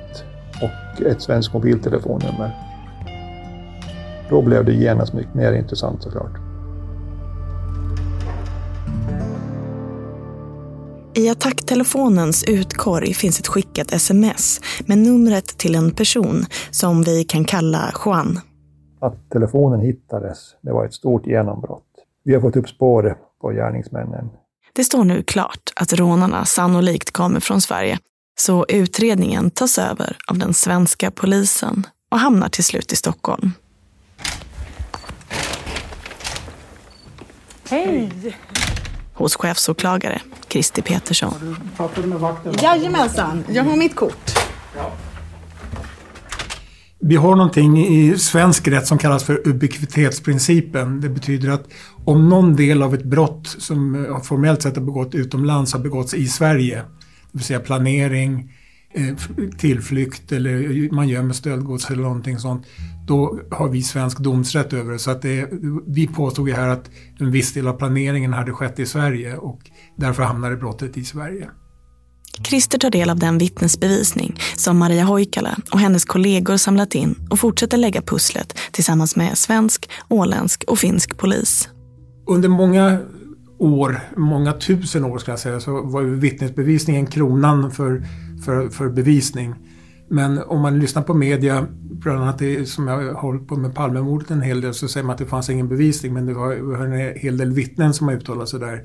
och 0.63 1.03
ett 1.03 1.23
svenskt 1.23 1.55
mobiltelefonnummer. 1.55 2.51
Då 4.31 4.43
blev 4.43 4.65
det 4.65 4.73
genast 4.73 5.13
mycket 5.13 5.35
mer 5.35 5.53
intressant 5.53 6.03
såklart. 6.03 6.46
I 11.17 11.29
attacktelefonens 11.29 12.45
utkorg 12.45 13.15
finns 13.15 13.41
ett 13.41 13.47
skickat 13.47 13.93
sms 13.93 14.61
med 14.87 14.99
numret 14.99 15.47
till 15.47 15.75
en 15.75 15.91
person 15.91 16.45
som 16.71 17.03
vi 17.03 17.25
kan 17.25 17.45
kalla 17.45 17.93
Juan. 18.05 18.41
Att 19.01 19.31
telefonen 19.31 19.81
hittades, 19.81 20.39
det 20.63 20.73
var 20.73 20.85
ett 20.85 20.95
stort 20.95 21.27
genombrott. 21.27 21.85
Vi 22.25 22.35
har 22.35 22.41
fått 22.41 22.57
upp 22.57 22.69
spår 22.69 23.17
på 23.41 23.51
gärningsmännen. 23.51 24.29
Det 24.73 24.85
står 24.85 25.05
nu 25.05 25.23
klart 25.23 25.73
att 25.77 25.93
rånarna 25.93 26.45
sannolikt 26.45 27.11
kommer 27.11 27.41
från 27.41 27.61
Sverige, 27.61 27.99
så 28.39 28.67
utredningen 28.69 29.51
tas 29.51 29.79
över 29.79 30.17
av 30.29 30.39
den 30.39 30.55
svenska 30.55 31.11
polisen 31.11 31.87
och 32.11 32.19
hamnar 32.19 32.49
till 32.49 32.65
slut 32.65 32.93
i 32.93 32.97
Stockholm. 32.97 33.53
Hej! 37.69 38.11
Hos 39.17 39.37
chefsåklagare 39.37 40.21
Kristi 40.49 40.83
Petersson. 40.83 41.57
Jajamensan, 42.63 43.45
jag 43.49 43.65
har 43.65 43.77
mitt 43.77 43.97
kort. 43.97 44.31
Vi 46.99 47.17
har 47.17 47.37
någonting 47.37 47.79
i 47.87 48.19
svensk 48.19 48.69
rätt 48.69 48.87
som 48.87 48.99
kallas 48.99 49.25
för 49.25 49.49
ubiquitetsprincipen. 49.49 51.01
Det 51.01 51.09
betyder 51.09 51.51
att 51.51 51.65
om 52.05 52.29
någon 52.29 52.57
del 52.57 52.83
av 52.83 52.95
ett 52.95 53.05
brott 53.05 53.47
som 53.59 54.07
formellt 54.25 54.63
sett 54.63 54.77
har 54.77 54.83
begått 54.83 55.15
utomlands 55.15 55.73
har 55.73 55.81
begåtts 55.81 56.15
i 56.15 56.27
Sverige, 56.27 56.77
det 56.77 56.85
vill 57.33 57.45
säga 57.45 57.61
planering, 57.61 58.39
eh, 58.39 58.66
tillflykt 59.59 60.33
eller 60.33 60.93
man 60.95 61.09
gömmer 61.09 61.35
stöldgods 61.35 61.91
eller 61.91 62.03
någonting 62.03 62.39
sånt, 62.39 62.67
då 63.07 63.41
har 63.51 63.69
vi 63.69 63.83
svensk 63.83 64.19
domsrätt 64.19 64.73
över 64.73 64.93
det. 64.93 64.99
Så 64.99 65.11
att 65.11 65.23
det, 65.23 65.49
vi 65.87 66.07
påstod 66.07 66.49
ju 66.49 66.55
här 66.55 66.69
att 66.69 66.91
en 67.21 67.31
viss 67.31 67.53
del 67.53 67.69
av 67.69 67.73
planeringen 67.73 68.33
hade 68.33 68.53
skett 68.53 68.79
i 68.79 68.87
Sverige 68.87 69.37
och 69.37 69.61
därför 69.97 70.23
hamnade 70.23 70.57
brottet 70.57 70.97
i 70.97 71.05
Sverige. 71.05 71.49
Christer 72.45 72.79
tar 72.79 72.91
del 72.91 73.11
av 73.11 73.19
den 73.19 73.39
vittnesbevisning 73.39 74.41
som 74.57 74.79
Maria 74.79 75.05
Hoikala 75.05 75.57
och 75.73 75.79
hennes 75.79 76.05
kollegor 76.05 76.57
samlat 76.57 76.95
in 76.95 77.15
och 77.31 77.39
fortsätter 77.39 77.77
lägga 77.77 78.03
pusslet 78.03 78.59
tillsammans 78.73 79.17
med 79.17 79.39
svensk, 79.39 79.91
åländsk 80.09 80.65
och 80.67 80.79
finsk 80.79 81.19
polis. 81.19 81.69
Under 82.27 82.49
många 82.49 83.01
år, 83.59 84.01
många 84.17 84.53
tusen 84.53 85.05
år 85.05 85.19
ska 85.19 85.33
jag 85.33 85.39
säga, 85.39 85.61
så 85.61 85.83
var 85.83 86.03
vittnesbevisningen 86.03 87.07
kronan 87.07 87.71
för, 87.71 88.05
för, 88.45 88.69
för 88.69 88.89
bevisning. 88.89 89.55
Men 90.09 90.39
om 90.39 90.61
man 90.61 90.79
lyssnar 90.79 91.03
på 91.03 91.15
media, 91.15 91.67
bland 91.81 92.23
annat 92.23 92.39
det 92.39 92.67
som 92.67 92.89
jag 92.89 92.97
har 92.97 93.13
hållit 93.13 93.49
på 93.49 93.57
med 93.57 93.75
Palmemordet 93.75 94.31
en 94.31 94.43
hel 94.43 94.61
del, 94.61 94.75
så 94.75 94.89
säger 94.89 95.05
man 95.05 95.13
att 95.15 95.19
det 95.19 95.27
fanns 95.27 95.51
ingen 95.51 95.69
bevisning 95.69 96.15
men 96.15 96.27
det 96.27 96.35
var 96.35 96.85
en 96.85 97.17
hel 97.17 97.37
del 97.37 97.53
vittnen 97.53 97.95
som 97.95 98.09
har 98.09 98.15
uttalat 98.15 98.49
sig 98.49 98.61
där. 98.61 98.83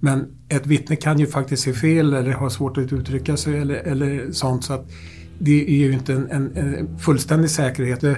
Men 0.00 0.26
ett 0.48 0.66
vittne 0.66 0.96
kan 0.96 1.18
ju 1.18 1.26
faktiskt 1.26 1.62
se 1.62 1.72
fel 1.72 2.12
eller 2.12 2.32
ha 2.32 2.50
svårt 2.50 2.78
att 2.78 2.92
uttrycka 2.92 3.36
sig 3.36 3.58
eller, 3.58 3.74
eller 3.74 4.32
sånt. 4.32 4.64
Så 4.64 4.72
att 4.72 4.90
det 5.38 5.64
är 5.68 5.76
ju 5.76 5.92
inte 5.92 6.12
en, 6.12 6.30
en, 6.30 6.56
en 6.56 6.98
fullständig 6.98 7.50
säkerhet. 7.50 8.00
Det, 8.00 8.16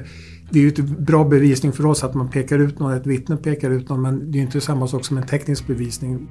det 0.50 0.58
är 0.58 0.62
ju 0.62 0.68
ett 0.68 0.98
bra 0.98 1.24
bevisning 1.24 1.72
för 1.72 1.86
oss 1.86 2.04
att 2.04 2.14
man 2.14 2.30
pekar 2.30 2.58
ut 2.58 2.78
någon, 2.78 2.92
ett 2.92 3.06
vittne 3.06 3.36
pekar 3.36 3.70
ut 3.70 3.88
någon, 3.88 4.02
men 4.02 4.30
det 4.30 4.38
är 4.38 4.42
inte 4.42 4.60
samma 4.60 4.88
sak 4.88 5.04
som 5.04 5.16
en 5.16 5.26
teknisk 5.26 5.66
bevisning. 5.66 6.28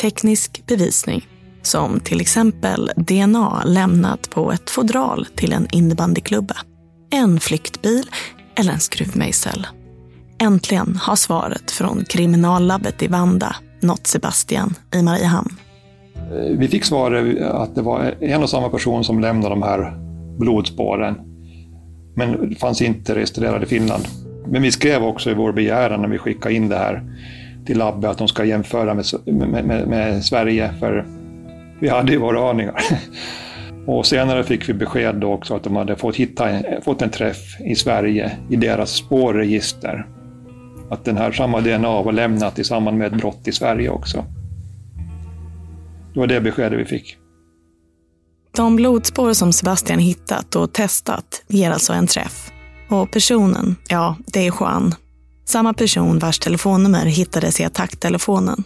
Teknisk 0.00 0.64
bevisning, 0.66 1.28
som 1.66 2.00
till 2.00 2.20
exempel 2.20 2.90
DNA 2.96 3.64
lämnat 3.64 4.30
på 4.30 4.52
ett 4.52 4.70
fodral 4.70 5.26
till 5.34 5.52
en 5.52 5.66
innebandyklubba, 5.72 6.56
en 7.10 7.40
flyktbil 7.40 8.10
eller 8.54 8.72
en 8.72 8.80
skruvmejsel. 8.80 9.66
Äntligen 10.38 10.96
har 11.02 11.16
svaret 11.16 11.70
från 11.70 12.04
kriminallabbet 12.04 13.02
i 13.02 13.06
Vanda 13.06 13.56
nått 13.80 14.06
Sebastian 14.06 14.74
i 14.94 15.02
Mariehamn. 15.02 15.50
Eh, 16.14 16.58
vi 16.58 16.68
fick 16.68 16.84
svaret 16.84 17.42
att 17.42 17.74
det 17.74 17.82
var 17.82 18.14
en 18.20 18.42
och 18.42 18.50
samma 18.50 18.68
person 18.68 19.04
som 19.04 19.20
lämnade 19.20 19.54
de 19.54 19.62
här 19.62 19.96
blodspåren. 20.38 21.14
Men 22.16 22.54
fanns 22.54 22.82
inte 22.82 23.14
registrerade 23.14 23.64
i 23.64 23.68
Finland. 23.68 24.04
Men 24.46 24.62
vi 24.62 24.72
skrev 24.72 25.04
också 25.04 25.30
i 25.30 25.34
vår 25.34 25.52
begäran 25.52 26.00
när 26.00 26.08
vi 26.08 26.18
skickade 26.18 26.54
in 26.54 26.68
det 26.68 26.76
här 26.76 27.02
till 27.66 27.78
labbet 27.78 28.10
att 28.10 28.18
de 28.18 28.28
ska 28.28 28.44
jämföra 28.44 28.94
med, 28.94 29.04
med, 29.24 29.64
med, 29.64 29.88
med 29.88 30.24
Sverige, 30.24 30.70
för 30.80 31.06
vi 31.84 31.90
hade 31.90 32.12
ju 32.12 32.18
våra 32.18 32.50
aningar. 32.50 32.84
Och 33.86 34.06
senare 34.06 34.44
fick 34.44 34.68
vi 34.68 34.74
besked 34.74 35.14
då 35.14 35.32
också 35.32 35.56
att 35.56 35.64
de 35.64 35.76
hade 35.76 35.96
fått, 35.96 36.16
hitta 36.16 36.48
en, 36.48 36.82
fått 36.82 37.02
en 37.02 37.10
träff 37.10 37.60
i 37.60 37.74
Sverige 37.74 38.32
i 38.50 38.56
deras 38.56 38.90
spårregister. 38.90 40.06
Att 40.90 41.04
den 41.04 41.16
här 41.16 41.32
samma 41.32 41.60
DNA 41.60 42.02
var 42.02 42.12
lämnat 42.12 42.58
i 42.58 42.64
samband 42.64 42.98
med 42.98 43.06
ett 43.06 43.20
brott 43.20 43.48
i 43.48 43.52
Sverige 43.52 43.90
också. 43.90 44.24
Det 46.14 46.20
var 46.20 46.26
det 46.26 46.40
beskedet 46.40 46.80
vi 46.80 46.84
fick. 46.84 47.16
De 48.56 48.76
blodspår 48.76 49.32
som 49.32 49.52
Sebastian 49.52 49.98
hittat 49.98 50.56
och 50.56 50.72
testat 50.72 51.44
ger 51.48 51.70
alltså 51.70 51.92
en 51.92 52.06
träff. 52.06 52.52
Och 52.88 53.10
personen, 53.10 53.76
ja, 53.88 54.16
det 54.26 54.46
är 54.46 54.52
Juan. 54.60 54.94
Samma 55.44 55.74
person 55.74 56.18
vars 56.18 56.38
telefonnummer 56.38 57.06
hittades 57.06 57.60
i 57.60 57.64
attacktelefonen. 57.64 58.64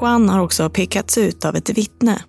Juan 0.00 0.28
har 0.28 0.40
också 0.40 0.70
pekats 0.70 1.18
ut 1.18 1.44
av 1.44 1.56
ett 1.56 1.70
vittne. 1.70 2.22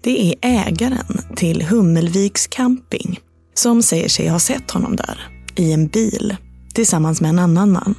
Det 0.00 0.26
är 0.26 0.34
ägaren 0.42 1.20
till 1.36 1.62
Hummelviks 1.62 2.46
camping 2.46 3.20
som 3.54 3.82
säger 3.82 4.08
sig 4.08 4.28
ha 4.28 4.38
sett 4.38 4.70
honom 4.70 4.96
där, 4.96 5.28
i 5.56 5.72
en 5.72 5.86
bil, 5.86 6.36
tillsammans 6.74 7.20
med 7.20 7.28
en 7.28 7.38
annan 7.38 7.72
man. 7.72 7.94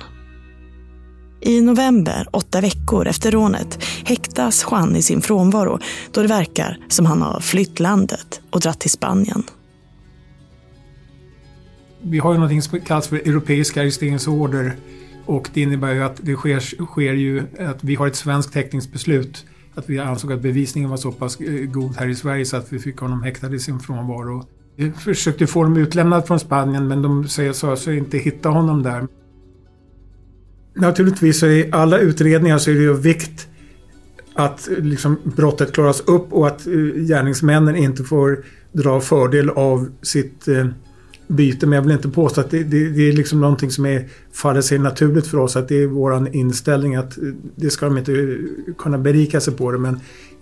I 1.42 1.62
november, 1.62 2.28
åtta 2.32 2.62
veckor 2.62 3.08
efter 3.08 3.32
rånet, 3.32 3.84
häktas 4.06 4.66
Juan 4.72 4.96
i 4.96 5.02
sin 5.02 5.22
frånvaro 5.22 5.80
då 6.12 6.22
det 6.22 6.28
verkar 6.28 6.78
som 6.90 7.06
han 7.06 7.22
har 7.22 7.40
flytt 7.40 7.80
landet 7.80 8.42
och 8.50 8.60
dratt 8.60 8.80
till 8.80 8.92
Spanien. 8.92 9.44
Vi 12.02 12.20
har 12.20 12.32
ju 12.32 12.38
någonting 12.38 12.62
som 12.62 12.80
kallas 12.80 13.08
för 13.08 13.16
europeiska 13.16 13.82
arresteringsorder 13.82 14.78
och 15.30 15.50
det 15.54 15.62
innebär 15.62 15.94
ju 15.94 16.04
att 16.04 16.20
det 16.24 16.36
sker, 16.36 16.60
sker 16.86 17.14
ju 17.14 17.44
att 17.60 17.84
vi 17.84 17.96
har 17.96 18.08
ett 18.08 18.16
svenskt 18.16 18.56
häktningsbeslut. 18.56 19.46
Att 19.76 19.90
vi 19.90 20.00
ansåg 20.00 20.34
att 20.34 20.42
bevisningen 20.42 20.90
var 20.90 20.98
så 20.98 21.12
pass 21.12 21.40
eh, 21.40 21.54
god 21.54 21.96
här 21.96 22.08
i 22.08 22.16
Sverige 22.16 22.46
så 22.46 22.58
att 22.58 22.74
vi 22.74 22.80
fick 22.80 22.98
honom 22.98 23.24
häktad 23.24 23.54
i 23.54 23.60
sin 23.60 23.80
frånvaro. 23.80 24.46
Vi 24.76 24.92
försökte 24.92 25.48
få 25.48 25.60
honom 25.60 25.78
utlämnad 25.78 26.28
från 26.28 26.40
Spanien 26.40 26.88
men 26.88 27.02
de 27.02 27.28
sa 27.54 27.76
sig 27.76 27.98
inte 27.98 28.18
hitta 28.18 28.50
honom 28.50 28.84
där. 28.84 29.08
Naturligtvis 30.76 31.40
så 31.40 31.48
i 31.48 31.70
alla 31.72 31.98
utredningar 31.98 32.58
så 32.58 32.72
är 32.72 32.76
det 32.76 32.82
ju 32.82 32.94
vikt 32.94 33.48
att 34.34 34.70
eh, 34.70 34.78
liksom 34.78 35.18
brottet 35.24 35.74
klaras 35.74 36.02
upp 36.02 36.34
och 36.34 36.48
att 36.48 36.68
eh, 36.68 36.74
gärningsmännen 37.08 37.76
inte 37.76 38.04
får 38.04 38.46
dra 38.72 39.02
fördel 39.02 39.50
av 39.50 39.90
sitt 40.02 40.48
byte. 41.30 41.68
Men 41.68 41.76
jag 41.76 41.82
vill 41.84 41.92
inte 41.92 42.10
påstå 42.10 42.42
att 42.42 42.52
det, 42.52 42.64
det, 42.64 42.90
det 42.90 43.10
är 43.10 43.14
liksom 43.14 43.42
någonting 43.42 43.72
som 43.72 43.86
är, 43.86 44.08
faller 44.32 44.62
sig 44.62 44.80
naturligt 44.80 45.28
för 45.28 45.38
oss. 45.38 45.56
Att 45.56 45.68
det 45.68 45.84
är 45.84 45.88
vår 45.88 46.36
inställning 46.36 46.96
att 46.96 47.18
eh, 47.18 47.24
det 47.56 47.70
ska 47.70 47.86
de 47.86 47.98
inte 47.98 48.14
eh, 48.14 48.74
kunna 48.78 48.98
berika 48.98 49.42
sig 49.42 49.54
på 49.54 49.72
det. 49.72 49.78
Men 49.78 50.00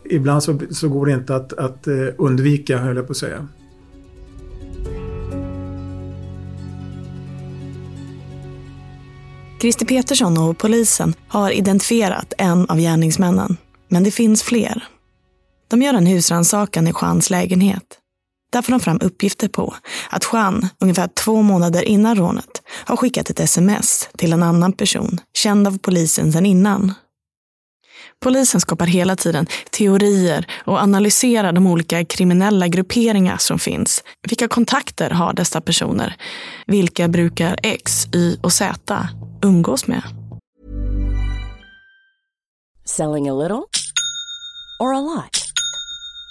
ibland 0.10 0.44
så, 0.44 0.60
så 0.70 0.89
går 0.89 1.06
det 1.06 1.13
inte 1.13 1.36
att, 1.36 1.53
att 1.53 1.88
eh, 1.88 1.94
undvika, 2.17 2.77
höll 2.77 2.96
jag 2.96 3.08
på 3.08 3.12
att 3.12 3.17
säga. 3.17 3.48
Christer 9.62 9.86
Petersson 9.86 10.38
och 10.38 10.58
polisen 10.58 11.13
har 11.27 11.51
identifierat 11.51 12.34
en 12.38 12.65
av 12.65 12.77
gärningsmännen, 12.77 13.58
men 13.88 14.03
det 14.03 14.11
finns 14.11 14.44
fler. 14.44 14.83
De 15.68 15.81
gör 15.81 15.94
en 15.94 16.05
husrannsakan 16.05 16.88
i 16.88 16.94
Juans 17.01 17.29
lägenhet. 17.29 17.83
Där 18.51 18.62
får 18.62 18.72
de 18.72 18.79
fram 18.79 19.00
uppgifter 19.01 19.48
på 19.48 19.75
att 20.10 20.29
Juan, 20.33 20.70
ungefär 20.79 21.07
två 21.07 21.42
månader 21.42 21.81
innan 21.81 22.16
rånet, 22.16 22.62
har 22.86 22.98
skickat 22.98 23.29
ett 23.29 23.40
sms 23.40 24.10
till 24.18 24.33
en 24.33 24.44
annan 24.44 24.74
person, 24.74 25.20
känd 25.33 25.68
av 25.68 25.77
polisen 25.77 26.33
sedan 26.33 26.46
innan. 26.46 26.94
Polisen 28.20 28.62
skapar 28.62 28.86
hela 28.86 29.16
tiden 29.16 29.48
teorier 29.72 30.48
och 30.66 30.79
analyserar 30.79 31.51
de 31.51 31.68
olika 31.68 32.05
kriminella 32.05 32.68
grupperingar 32.68 33.38
som 33.38 33.60
finns. 33.60 34.03
Vilka 34.29 34.48
kontakter 34.48 35.10
har 35.10 35.33
dessa 35.33 35.62
personer? 35.62 36.16
Vilka 36.68 37.07
brukar 37.07 37.60
X, 37.64 38.07
Y 38.14 38.38
och 38.44 38.53
Z 38.53 39.07
umgås 39.44 39.88
med? 39.88 40.01
Selling 42.86 43.29
a 43.29 43.33
little 43.33 43.64
or 44.79 44.94
a 44.94 45.01
lot? 45.01 45.47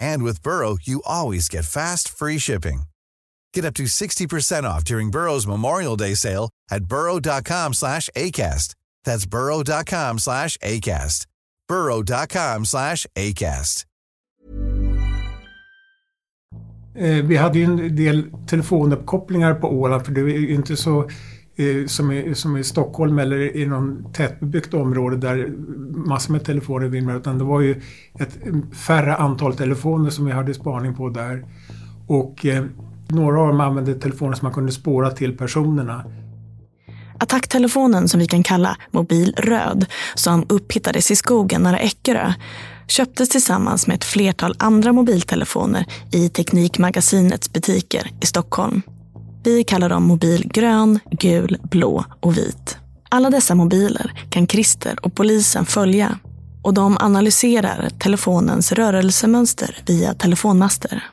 And 0.00 0.22
with 0.24 0.42
Burrow, 0.42 0.76
you 0.82 1.02
always 1.06 1.48
get 1.48 1.64
fast, 1.64 2.08
free 2.08 2.38
shipping. 2.38 2.82
Get 3.54 3.64
up 3.64 3.74
to 3.74 3.84
60% 3.84 4.64
off 4.64 4.84
during 4.84 5.10
Burrow's 5.10 5.46
Memorial 5.46 5.96
Day 5.96 6.14
sale 6.14 6.50
at 6.70 6.84
burrow.com 6.84 7.74
slash 7.74 8.10
ACAST. 8.16 8.74
That's 9.04 9.26
burrow.com 9.26 10.18
slash 10.18 10.56
ACAST. 10.58 11.26
burrow.com 11.68 12.64
slash 12.64 13.06
ACAST. 13.16 13.84
Eh, 16.98 17.22
vi 17.24 17.36
hade 17.36 17.58
ju 17.58 17.64
en 17.64 17.96
del 17.96 18.30
telefonuppkopplingar 18.46 19.54
på 19.54 19.68
Åland 19.68 20.04
för 20.04 20.12
det 20.12 20.20
är 20.20 20.24
ju 20.24 20.54
inte 20.54 20.76
så 20.76 21.08
som 21.86 22.12
i, 22.12 22.34
som 22.34 22.56
i 22.56 22.64
Stockholm 22.64 23.18
eller 23.18 23.56
i 23.56 23.66
någon 23.66 24.12
tätbebyggt 24.12 24.74
område 24.74 25.16
där 25.16 25.52
massor 26.08 26.32
med 26.32 26.44
telefoner 26.44 26.88
vimlar. 26.88 27.16
utan 27.16 27.38
det 27.38 27.44
var 27.44 27.60
ju 27.60 27.82
ett 28.18 28.38
färre 28.86 29.16
antal 29.16 29.56
telefoner 29.56 30.10
som 30.10 30.24
vi 30.24 30.32
hade 30.32 30.54
spaning 30.54 30.94
på 30.94 31.08
där. 31.08 31.44
Och 32.06 32.46
eh, 32.46 32.64
några 33.08 33.40
av 33.40 33.48
dem 33.48 33.60
använde 33.60 33.94
telefoner 33.94 34.34
som 34.34 34.46
man 34.46 34.52
kunde 34.52 34.72
spåra 34.72 35.10
till 35.10 35.36
personerna. 35.36 36.04
Attacktelefonen 37.20 38.08
som 38.08 38.20
vi 38.20 38.26
kan 38.26 38.42
kalla 38.42 38.76
Mobil 38.90 39.34
Röd, 39.36 39.86
som 40.14 40.46
upphittades 40.48 41.10
i 41.10 41.16
skogen 41.16 41.62
nära 41.62 41.78
Eckerö, 41.78 42.32
köptes 42.88 43.28
tillsammans 43.28 43.86
med 43.86 43.94
ett 43.94 44.04
flertal 44.04 44.54
andra 44.58 44.92
mobiltelefoner 44.92 45.84
i 46.12 46.28
Teknikmagasinets 46.28 47.52
butiker 47.52 48.10
i 48.20 48.26
Stockholm. 48.26 48.82
Vi 49.48 49.64
kallar 49.64 49.88
dem 49.88 50.04
Mobil 50.04 50.48
Grön, 50.48 50.98
Gul, 51.10 51.58
Blå 51.62 52.04
och 52.20 52.38
Vit. 52.38 52.78
Alla 53.08 53.30
dessa 53.30 53.54
mobiler 53.54 54.12
kan 54.30 54.46
Christer 54.46 54.98
och 55.02 55.14
polisen 55.14 55.66
följa 55.66 56.18
och 56.62 56.74
de 56.74 56.96
analyserar 57.00 57.88
telefonens 57.98 58.72
rörelsemönster 58.72 59.76
via 59.86 60.14
telefonmaster. 60.14 61.04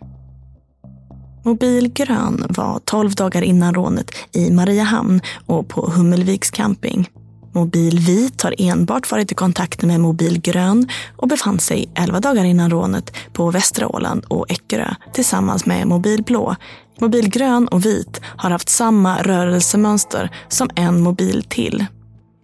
Mobil 1.45 1.93
grön 1.93 2.45
var 2.49 2.79
12 2.79 3.11
dagar 3.11 3.41
innan 3.41 3.73
rånet 3.73 4.11
i 4.31 4.51
Mariehamn 4.51 5.21
och 5.45 5.67
på 5.67 5.91
Hummelviks 5.91 6.51
camping. 6.51 7.09
Mobil 7.55 7.99
vit 7.99 8.41
har 8.41 8.55
enbart 8.57 9.11
varit 9.11 9.31
i 9.31 9.35
kontakt 9.35 9.83
med 9.83 9.99
Mobil 9.99 10.41
grön 10.41 10.87
och 11.17 11.27
befann 11.27 11.59
sig 11.59 11.89
11 11.95 12.19
dagar 12.19 12.43
innan 12.43 12.69
rånet 12.69 13.15
på 13.33 13.51
Västra 13.51 13.87
Åland 13.87 14.25
och 14.27 14.51
Eckerö 14.51 14.93
tillsammans 15.13 15.65
med 15.65 15.87
Mobil 15.87 16.23
blå. 16.23 16.55
Mobil 17.01 17.29
grön 17.29 17.67
och 17.67 17.85
vit 17.85 18.21
har 18.23 18.49
haft 18.49 18.69
samma 18.69 19.21
rörelsemönster 19.21 20.29
som 20.47 20.69
en 20.75 21.01
mobil 21.01 21.43
till. 21.43 21.85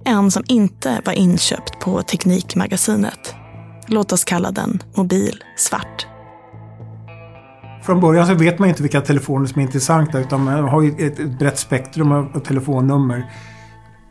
En 0.06 0.32
som 0.32 0.44
inte 0.48 1.02
var 1.06 1.14
inköpt 1.14 1.80
på 1.80 2.02
Teknikmagasinet. 2.02 3.36
Låt 3.88 4.12
oss 4.12 4.24
kalla 4.24 4.52
den 4.52 4.84
Mobil 4.96 5.44
svart. 5.58 6.08
Från 7.84 8.00
början 8.00 8.28
så 8.28 8.34
vet 8.34 8.60
man 8.60 8.70
inte 8.70 8.82
vilka 8.82 9.02
telefoner 9.02 9.46
som 9.46 9.60
är 9.60 9.64
intressanta 9.64 10.20
utan 10.20 10.44
man 10.44 10.64
har 10.64 10.82
ju 10.82 11.08
ett 11.08 11.40
brett 11.40 11.60
spektrum 11.60 12.12
av 12.12 12.40
telefonnummer. 12.40 13.32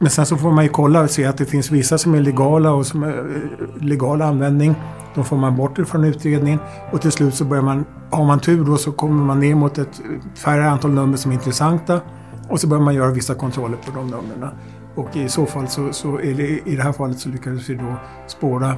Men 0.03 0.11
sen 0.11 0.27
så 0.27 0.37
får 0.37 0.53
man 0.53 0.65
ju 0.65 0.71
kolla 0.71 1.01
och 1.01 1.11
se 1.11 1.25
att 1.25 1.39
det 1.39 1.47
finns 1.47 1.71
vissa 1.71 1.99
som 1.99 2.15
är 2.15 2.21
legala 2.21 2.73
och 2.73 2.87
som 2.87 3.03
är 3.03 3.19
eh, 3.19 3.85
legal 3.85 4.23
användning. 4.23 4.75
De 5.15 5.25
får 5.25 5.37
man 5.37 5.57
bort 5.57 5.79
från 5.89 6.05
utredningen 6.05 6.59
och 6.93 7.01
till 7.01 7.13
slut 7.13 7.35
så 7.35 7.45
börjar 7.45 7.63
man, 7.63 7.85
har 8.11 8.25
man 8.25 8.41
tur 8.41 8.65
då 8.65 8.77
så 8.77 8.93
kommer 8.93 9.25
man 9.25 9.41
ner 9.41 9.55
mot 9.55 9.79
ett 9.79 10.01
färre 10.35 10.71
antal 10.71 10.91
nummer 10.91 11.17
som 11.17 11.31
är 11.31 11.35
intressanta 11.35 12.01
och 12.49 12.61
så 12.61 12.67
börjar 12.67 12.85
man 12.85 12.95
göra 12.95 13.11
vissa 13.11 13.35
kontroller 13.35 13.77
på 13.77 13.91
de 13.91 14.07
numren. 14.07 14.51
Och 14.95 15.17
i 15.17 15.29
så 15.29 15.47
fall 15.47 15.69
så, 15.69 15.93
så 15.93 16.21
är 16.21 16.35
det, 16.35 16.69
i 16.69 16.77
det 16.77 16.83
här 16.83 16.93
fallet 16.93 17.19
så 17.19 17.29
lyckades 17.29 17.71
vi 17.71 17.75
då 17.75 17.95
spåra 18.27 18.73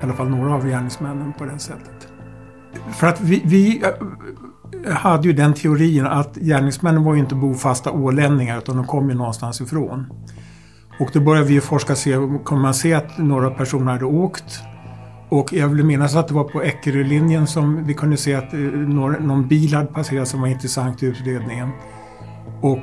i 0.00 0.04
alla 0.04 0.12
fall 0.12 0.28
några 0.28 0.54
av 0.54 0.66
gärningsmännen 0.66 1.32
på 1.32 1.44
det 1.44 1.58
sättet. 1.58 2.08
För 2.92 3.06
att 3.06 3.20
vi, 3.20 3.42
vi 3.44 3.82
eh, 4.86 4.92
hade 4.92 5.28
ju 5.28 5.32
den 5.32 5.54
teorin 5.54 6.06
att 6.06 6.34
gärningsmännen 6.34 7.04
var 7.04 7.14
ju 7.14 7.20
inte 7.20 7.34
bofasta 7.34 7.90
ålänningar 7.90 8.58
utan 8.58 8.76
de 8.76 8.86
kom 8.86 9.08
ju 9.10 9.14
någonstans 9.14 9.60
ifrån. 9.60 10.06
Och 10.98 11.10
då 11.12 11.20
började 11.20 11.48
vi 11.48 11.60
forska 11.60 11.94
se, 11.94 12.16
kommer 12.44 12.62
man 12.62 12.74
se 12.74 12.94
att 12.94 13.18
några 13.18 13.50
personer 13.50 13.92
hade 13.92 14.04
åkt. 14.04 14.60
Och 15.28 15.52
jag 15.52 15.68
vill 15.68 15.84
minnas 15.84 16.16
att 16.16 16.28
det 16.28 16.34
var 16.34 16.44
på 16.44 16.62
Eckerölinjen 16.62 17.46
som 17.46 17.84
vi 17.84 17.94
kunde 17.94 18.16
se 18.16 18.34
att 18.34 18.52
eh, 18.52 18.58
någon 18.58 19.48
bil 19.48 19.74
hade 19.74 19.86
passerat 19.86 20.28
som 20.28 20.40
var 20.40 20.48
intressant 20.48 21.02
i 21.02 21.06
utredningen. 21.06 21.70
Och 22.60 22.78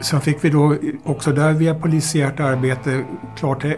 sen 0.00 0.20
fick 0.20 0.44
vi 0.44 0.50
då 0.50 0.76
också 1.04 1.32
där 1.32 1.52
via 1.52 1.74
polisiärt 1.74 2.40
arbete 2.40 3.04
klart, 3.36 3.64
eh, 3.64 3.72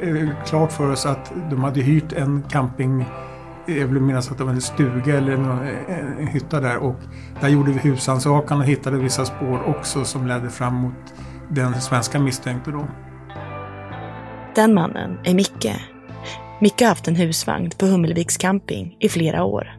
klart 0.46 0.72
för 0.72 0.92
oss 0.92 1.07
att 1.07 1.33
de 1.51 1.64
hade 1.64 1.81
hyrt 1.81 2.12
en 2.12 2.42
camping 2.51 3.01
eh, 3.66 3.79
jag 3.79 3.87
vill 3.87 4.03
minnas 4.03 4.31
att 4.31 4.38
det 4.38 4.44
var 4.44 4.53
en 4.53 4.61
stuga 4.61 5.16
eller 5.16 5.33
en 6.18 6.27
hytta 6.27 6.61
där 6.61 6.77
och 6.77 6.96
där 7.40 7.49
gjorde 7.49 7.72
vi 7.72 7.79
husrannsakan 7.79 8.59
och 8.59 8.64
hittade 8.64 8.96
vissa 8.96 9.25
spår 9.25 9.62
också 9.66 10.05
som 10.05 10.27
ledde 10.27 10.51
fram 10.51 10.75
mot 10.75 11.14
den 11.49 11.81
svenska 11.81 12.18
misstänkte 12.18 12.70
då. 12.70 12.87
Den 14.57 14.75
mannen 14.75 15.19
är 15.25 15.35
Micke. 15.35 15.77
Micke 16.61 16.81
har 16.81 16.88
haft 16.88 17.09
en 17.09 17.16
husvagn 17.16 17.71
på 17.79 17.87
Hummelviks 17.87 18.37
camping 18.37 18.97
i 19.01 19.09
flera 19.09 19.45
år. 19.45 19.79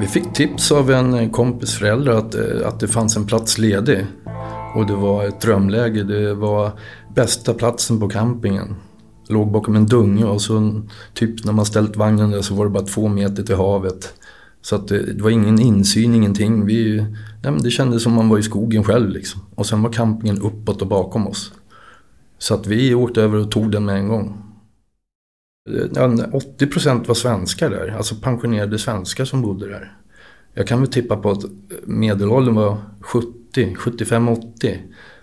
Vi 0.00 0.06
fick 0.06 0.32
tips 0.32 0.72
av 0.72 0.90
en 0.90 1.14
eh, 1.14 1.30
kompis 1.30 1.74
föräldrar 1.74 2.14
att, 2.14 2.34
eh, 2.34 2.68
att 2.68 2.80
det 2.80 2.88
fanns 2.88 3.16
en 3.16 3.26
plats 3.26 3.58
ledig. 3.58 4.06
Och 4.74 4.86
det 4.86 4.94
var 4.94 5.24
ett 5.24 5.40
drömläge. 5.40 6.04
Det 6.04 6.34
var 6.34 6.70
bästa 7.14 7.54
platsen 7.54 8.00
på 8.00 8.08
campingen. 8.08 8.74
Låg 9.28 9.52
bakom 9.52 9.76
en 9.76 9.86
dunge 9.86 10.24
och 10.24 10.42
så 10.42 10.82
typ 11.12 11.44
när 11.44 11.52
man 11.52 11.66
ställt 11.66 11.96
vagnen 11.96 12.30
där 12.30 12.42
så 12.42 12.54
var 12.54 12.64
det 12.64 12.70
bara 12.70 12.84
två 12.84 13.08
meter 13.08 13.42
till 13.42 13.56
havet. 13.56 14.14
Så 14.62 14.76
att 14.76 14.88
det, 14.88 15.12
det 15.12 15.22
var 15.22 15.30
ingen 15.30 15.60
insyn, 15.60 16.14
ingenting. 16.14 16.66
Vi, 16.66 16.96
nej 17.42 17.52
men 17.52 17.62
det 17.62 17.70
kändes 17.70 18.02
som 18.02 18.12
man 18.12 18.28
var 18.28 18.38
i 18.38 18.42
skogen 18.42 18.84
själv 18.84 19.10
liksom. 19.10 19.40
Och 19.54 19.66
sen 19.66 19.82
var 19.82 19.92
campingen 19.92 20.42
uppåt 20.42 20.82
och 20.82 20.88
bakom 20.88 21.26
oss. 21.26 21.52
Så 22.44 22.54
att 22.54 22.66
vi 22.66 22.94
åkte 22.94 23.22
över 23.22 23.38
och 23.38 23.50
tog 23.50 23.70
den 23.70 23.84
med 23.84 23.96
en 23.96 24.08
gång. 24.08 24.42
80 26.32 26.66
procent 26.66 27.08
var 27.08 27.14
svenskar 27.14 27.70
där, 27.70 27.88
alltså 27.96 28.14
pensionerade 28.14 28.78
svenskar 28.78 29.24
som 29.24 29.42
bodde 29.42 29.68
där. 29.68 29.96
Jag 30.54 30.66
kan 30.66 30.80
väl 30.80 30.90
tippa 30.90 31.16
på 31.16 31.30
att 31.30 31.44
medelåldern 31.84 32.54
var 32.54 32.78
70, 33.00 33.74
75, 33.74 34.28
80. 34.28 34.80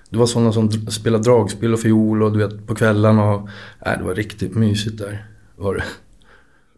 Det 0.10 0.18
var 0.18 0.26
sådana 0.26 0.52
som 0.52 0.72
spelade 0.72 1.24
dragspel 1.24 1.74
och 1.74 1.80
fiol 1.80 2.24
och 2.24 2.32
du 2.32 2.40
vet 2.48 2.68
på 2.68 2.76
kvällarna. 2.76 3.32
Och, 3.32 3.50
nej, 3.86 3.98
det 3.98 4.04
var 4.04 4.16
riktigt 4.16 4.56
mysigt 4.56 4.98
där. 4.98 5.26
Var 5.56 5.76
det. 5.76 5.84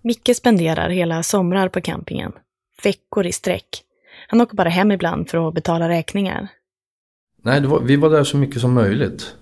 Micke 0.02 0.36
spenderar 0.36 0.90
hela 0.90 1.24
somrar 1.24 1.70
på 1.70 1.82
campingen. 1.82 2.32
Veckor 2.84 3.26
i 3.26 3.32
sträck. 3.32 3.84
Han 4.28 4.42
åker 4.42 4.56
bara 4.56 4.70
hem 4.70 4.92
ibland 4.92 5.30
för 5.30 5.48
att 5.48 5.54
betala 5.54 5.90
räkningar. 5.90 6.48
Nej, 7.42 7.66
var, 7.66 7.80
vi 7.80 7.96
var 7.96 8.10
där 8.10 8.24
så 8.24 8.38
mycket 8.38 8.62
som 8.62 8.74
möjligt. 8.74 9.36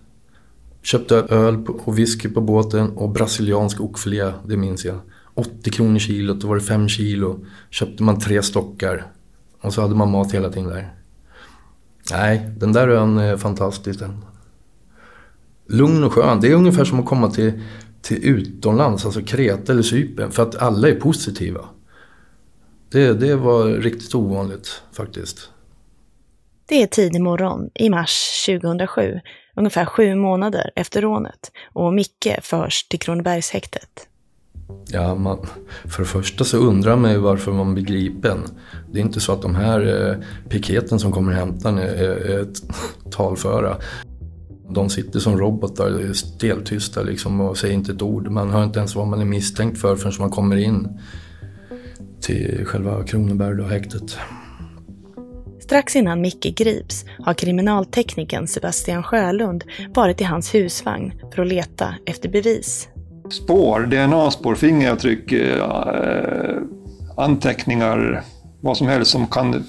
Köpte 0.84 1.16
öl 1.16 1.66
och 1.68 2.00
whisky 2.00 2.30
på 2.30 2.42
båten 2.42 2.90
och 2.90 3.10
brasiliansk 3.10 3.82
oxfilé, 3.82 4.32
det 4.46 4.58
minns 4.58 4.86
jag. 4.86 5.00
80 5.34 5.72
kronor 5.72 6.00
kilot, 6.00 6.42
då 6.42 6.48
var 6.48 6.56
det 6.56 6.62
5 6.62 6.90
kilo. 6.90 7.46
Köpte 7.70 8.04
man 8.04 8.20
tre 8.20 8.44
stockar. 8.44 9.06
Och 9.62 9.74
så 9.74 9.82
hade 9.82 9.96
man 9.96 10.12
mat 10.12 10.34
hela 10.34 10.50
tiden 10.50 10.70
där. 10.70 10.94
Nej, 12.12 12.50
den 12.58 12.74
där 12.74 12.88
ön 12.88 13.18
är 13.18 13.38
fantastisk 13.38 14.00
den. 14.00 14.26
Lugn 15.68 16.04
och 16.04 16.14
skön. 16.14 16.40
Det 16.42 16.52
är 16.52 16.56
ungefär 16.56 16.84
som 16.84 17.00
att 17.00 17.06
komma 17.06 17.30
till, 17.30 17.62
till 18.02 18.26
utomlands, 18.26 19.06
alltså 19.06 19.22
Kreta 19.22 19.72
eller 19.72 19.84
Cypern. 19.84 20.32
För 20.32 20.44
att 20.44 20.56
alla 20.56 20.88
är 20.88 20.96
positiva. 20.96 21.66
Det, 22.92 23.14
det 23.14 23.36
var 23.36 23.66
riktigt 23.66 24.16
ovanligt 24.16 24.82
faktiskt. 24.92 25.50
Det 26.66 26.84
är 26.84 26.88
tidig 26.88 27.22
morgon 27.22 27.70
i 27.74 27.90
mars 27.90 28.46
2007 28.46 29.20
ungefär 29.62 29.86
sju 29.86 30.16
månader 30.16 30.72
efter 30.76 31.02
rånet 31.02 31.52
och 31.74 31.94
Micke 31.94 32.40
förs 32.42 32.84
till 32.84 33.00
Kronobergshäktet. 33.00 34.08
Ja, 34.88 35.16
man, 35.16 35.48
för 35.86 36.04
det 36.04 36.10
första 36.10 36.44
så 36.44 36.58
undrar 36.58 36.96
man 36.96 37.12
ju 37.12 37.18
varför 37.18 37.52
man 37.52 37.74
blir 37.74 37.84
gripen. 37.84 38.40
Det 38.92 39.00
är 39.00 39.04
inte 39.04 39.20
så 39.20 39.34
att 39.34 39.42
de 39.42 39.56
här 39.56 40.10
eh, 40.10 40.16
piketen 40.50 41.00
som 41.00 41.12
kommer 41.12 41.32
hämta 41.32 41.70
en 41.70 41.78
är, 41.78 41.84
är, 41.84 42.40
är 42.40 42.48
talföra. 43.12 43.78
De 44.70 44.90
sitter 44.90 45.20
som 45.20 45.38
robotar, 45.38 46.14
steltysta 46.14 47.02
liksom 47.02 47.42
och 47.42 47.58
säger 47.58 47.74
inte 47.74 47.92
ett 47.92 48.02
ord. 48.02 48.28
Man 48.28 48.50
hör 48.50 48.64
inte 48.64 48.80
ens 48.80 48.96
vad 48.96 49.08
man 49.08 49.22
är 49.22 49.26
misstänkt 49.26 49.82
för 49.82 49.96
förrän 49.96 50.14
man 50.20 50.32
kommer 50.32 50.56
in 50.56 51.00
till 52.22 52.66
själva 52.66 53.04
Kronoberg 53.04 53.62
och 53.62 53.70
häktet. 53.70 54.18
Strax 55.72 55.96
innan 55.96 56.22
Micke 56.22 56.54
grips 56.56 57.06
har 57.20 57.34
kriminalteknikern 57.34 58.48
Sebastian 58.48 59.04
Sjölund 59.04 59.64
varit 59.94 60.22
i 60.22 60.24
hans 60.24 60.56
husvagn 60.56 61.14
för 61.36 61.42
att 61.42 61.48
leta 61.48 61.96
efter 62.06 62.30
bevis. 62.30 62.88
Spår, 63.30 63.80
DNA-spår, 63.80 64.56
fingeravtryck, 64.56 65.32
eh, 65.32 66.58
anteckningar, 67.18 68.22
vad 68.62 68.78
som 68.78 68.88
helst 68.88 69.12
som 69.12 69.28
kan 69.28 69.64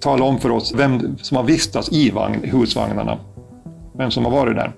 tala 0.00 0.24
om 0.24 0.38
för 0.38 0.50
oss 0.50 0.74
vem 0.76 1.18
som 1.18 1.36
har 1.36 1.44
vistats 1.44 1.92
i 1.92 2.10
vagn, 2.10 2.40
husvagnarna. 2.42 3.18
Vem 3.98 4.10
som 4.10 4.24
har 4.24 4.32
varit 4.32 4.56
där. 4.56 4.72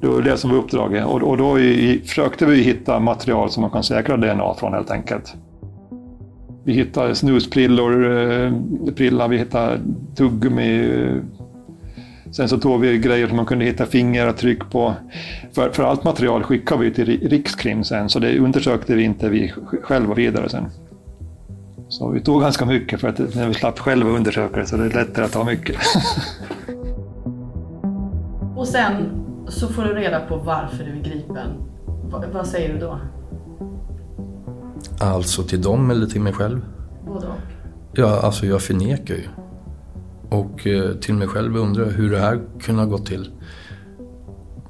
Det 0.00 0.06
var 0.06 0.22
det 0.22 0.36
som 0.36 0.50
var 0.50 0.58
uppdraget 0.58 1.06
och 1.06 1.36
då 1.36 1.56
försökte 2.04 2.46
vi 2.46 2.62
hitta 2.62 3.00
material 3.00 3.50
som 3.50 3.60
man 3.60 3.70
kan 3.70 3.82
säkra 3.82 4.16
DNA 4.16 4.54
från 4.54 4.72
helt 4.72 4.90
enkelt. 4.90 5.36
Vi 6.66 6.72
hittade 6.72 7.14
snusprillor, 7.14 8.20
eh, 8.20 8.52
prillar, 8.96 9.28
vi 9.28 9.38
hittade 9.38 9.80
tuggummi. 10.16 11.20
Sen 12.30 12.48
så 12.48 12.58
tog 12.58 12.80
vi 12.80 12.98
grejer 12.98 13.26
som 13.26 13.36
man 13.36 13.46
kunde 13.46 13.64
hitta 13.64 13.86
fingeravtryck 13.86 14.70
på. 14.70 14.94
För, 15.52 15.70
för 15.70 15.82
allt 15.82 16.04
material 16.04 16.42
skickade 16.42 16.84
vi 16.84 16.90
till 16.90 17.28
Rikskrim 17.28 17.84
sen, 17.84 18.08
så 18.08 18.18
det 18.18 18.38
undersökte 18.38 18.94
vi 18.94 19.02
inte 19.02 19.28
vi 19.28 19.52
själva 19.82 20.14
vidare 20.14 20.48
sen. 20.48 20.64
Så 21.88 22.10
vi 22.10 22.20
tog 22.20 22.40
ganska 22.40 22.64
mycket 22.64 23.00
för 23.00 23.08
att 23.08 23.18
när 23.18 23.48
vi 23.48 23.54
slapp 23.54 23.78
själva 23.78 24.10
undersöka 24.10 24.60
det 24.60 24.66
så 24.66 24.76
det 24.76 24.84
är 24.84 24.90
lättare 24.90 25.24
att 25.24 25.32
ta 25.32 25.44
mycket. 25.44 25.76
Och 28.56 28.68
sen 28.68 28.92
så 29.48 29.68
får 29.68 29.82
du 29.82 29.94
reda 29.94 30.20
på 30.20 30.36
varför 30.36 30.84
du 30.84 30.90
är 30.90 31.02
gripen. 31.02 31.48
V 32.04 32.26
vad 32.32 32.46
säger 32.46 32.72
du 32.72 32.78
då? 32.78 32.98
Alltså 35.00 35.42
till 35.42 35.62
dem 35.62 35.90
eller 35.90 36.06
till 36.06 36.20
mig 36.20 36.32
själv? 36.32 36.60
Både 37.06 37.26
och. 37.26 37.34
Ja, 37.92 38.20
alltså 38.20 38.46
jag 38.46 38.62
förnekar 38.62 39.14
ju. 39.14 39.28
Och 40.28 40.66
eh, 40.66 40.92
till 40.92 41.14
mig 41.14 41.28
själv 41.28 41.56
undrar 41.56 41.84
jag 41.84 41.92
hur 41.92 42.10
det 42.10 42.18
här 42.18 42.40
kunde 42.60 42.82
ha 42.82 42.88
gått 42.88 43.06
till. 43.06 43.30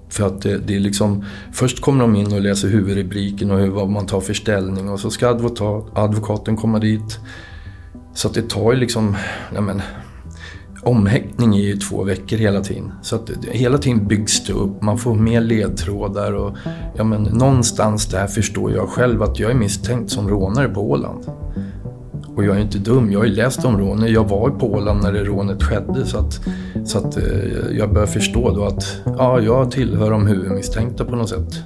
För 0.09 0.27
att 0.27 0.43
det, 0.43 0.59
det, 0.59 0.77
är 0.77 0.81
liksom, 0.81 1.25
först 1.53 1.81
kommer 1.81 2.01
de 2.01 2.17
in 2.17 2.33
och 2.33 2.41
läser 2.41 2.69
huvudrubriken 2.69 3.51
och 3.51 3.59
hur, 3.59 3.71
vad 3.71 3.89
man 3.89 4.07
tar 4.07 4.21
för 4.21 4.35
ställning 4.35 4.91
och 4.91 5.01
så 5.01 5.11
ska 5.11 5.29
advokat, 5.29 5.87
advokaten 5.95 6.57
komma 6.57 6.79
dit. 6.79 7.19
Så 8.15 8.29
att 8.29 8.35
det 8.35 8.49
tar 8.49 8.73
ju 8.73 8.79
liksom, 8.79 9.17
nej 9.53 9.63
men, 9.63 9.83
omhäktning 10.87 11.57
är 11.57 11.63
ju 11.63 11.77
två 11.77 12.05
veckor 12.05 12.37
hela 12.37 12.61
tiden. 12.61 12.93
Så 13.03 13.17
att 13.17 13.31
hela 13.51 13.79
tiden 13.79 14.07
byggs 14.07 14.45
det 14.45 14.53
upp, 14.53 14.83
man 14.83 14.99
får 14.99 15.15
mer 15.15 15.41
ledtrådar 15.41 16.33
och 16.33 16.57
ja 16.97 17.05
men 17.05 17.23
någonstans 17.23 18.07
där 18.07 18.27
förstår 18.27 18.73
jag 18.73 18.89
själv 18.89 19.23
att 19.23 19.39
jag 19.39 19.51
är 19.51 19.55
misstänkt 19.55 20.11
som 20.11 20.29
rånare 20.29 20.69
på 20.69 20.91
Åland. 20.91 21.25
Och 22.37 22.45
jag 22.45 22.57
är 22.57 22.61
inte 22.61 22.79
dum, 22.79 23.13
jag 23.13 23.19
har 23.19 23.27
ju 23.27 23.35
läst 23.35 23.65
om 23.65 23.79
rånet. 23.79 24.11
Jag 24.11 24.29
var 24.29 24.51
på 24.51 24.73
Åland 24.73 25.03
när 25.03 25.13
det 25.13 25.25
rånet 25.25 25.63
skedde 25.63 26.07
så 26.07 26.19
att, 26.19 26.41
så 26.85 26.99
att 26.99 27.17
eh, 27.17 27.77
jag 27.79 27.93
börjar 27.93 28.07
förstå 28.07 28.51
då 28.51 28.65
att 28.65 29.01
ja, 29.05 29.41
jag 29.41 29.71
tillhör 29.71 30.11
de 30.11 30.27
huvudmisstänkta 30.27 31.05
på 31.05 31.17
något 31.17 31.29
sätt. 31.29 31.65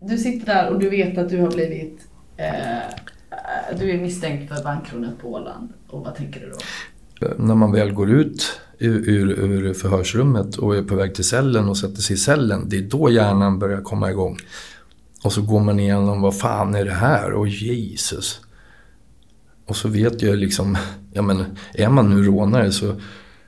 Du 0.00 0.18
sitter 0.18 0.46
där 0.46 0.70
och 0.70 0.78
du 0.78 0.90
vet 0.90 1.18
att 1.18 1.28
du 1.28 1.40
har 1.40 1.50
blivit 1.50 2.00
eh, 2.36 3.04
du 3.78 3.90
är 3.90 3.98
misstänkt 3.98 4.54
för 4.54 4.64
bankrånet 4.64 5.18
på 5.22 5.32
Åland. 5.32 5.72
Och 5.86 6.04
vad 6.04 6.14
tänker 6.14 6.40
du 6.40 6.50
då? 6.50 6.56
När 7.38 7.54
man 7.54 7.72
väl 7.72 7.92
går 7.92 8.10
ut 8.10 8.60
ur, 8.78 9.08
ur, 9.08 9.30
ur 9.30 9.74
förhörsrummet 9.74 10.56
och 10.56 10.76
är 10.76 10.82
på 10.82 10.94
väg 10.94 11.14
till 11.14 11.24
cellen 11.24 11.68
och 11.68 11.76
sätter 11.76 12.02
sig 12.02 12.14
i 12.14 12.18
cellen. 12.18 12.68
Det 12.68 12.76
är 12.76 12.82
då 12.82 13.10
hjärnan 13.10 13.58
börjar 13.58 13.80
komma 13.80 14.10
igång. 14.10 14.38
Och 15.24 15.32
så 15.32 15.42
går 15.42 15.60
man 15.60 15.80
igenom, 15.80 16.20
vad 16.20 16.38
fan 16.38 16.74
är 16.74 16.84
det 16.84 16.94
här? 16.94 17.32
Och 17.32 17.48
Jesus. 17.48 18.40
Och 19.66 19.76
så 19.76 19.88
vet 19.88 20.22
jag 20.22 20.38
liksom, 20.38 20.76
ja 21.12 21.22
men 21.22 21.44
är 21.74 21.88
man 21.88 22.10
nu 22.10 22.22
rånare 22.22 22.72
så, 22.72 22.94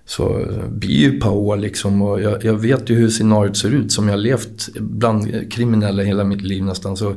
så 0.05 0.47
blir 0.69 0.97
ju 0.97 1.21
Paoa 1.21 1.57
liksom. 1.57 2.03
Och 2.03 2.23
jag, 2.23 2.45
jag, 2.45 2.55
vet 2.55 2.91
ju 2.91 2.95
hur 2.95 3.11
scenariot 3.11 3.57
ser 3.57 3.71
ut 3.71 3.93
som 3.93 4.09
jag 4.09 4.19
levt 4.19 4.69
bland 4.75 5.53
kriminella 5.53 6.03
hela 6.03 6.25
mitt 6.25 6.43
liv 6.43 6.65
nästan. 6.65 6.97
Så 6.97 7.15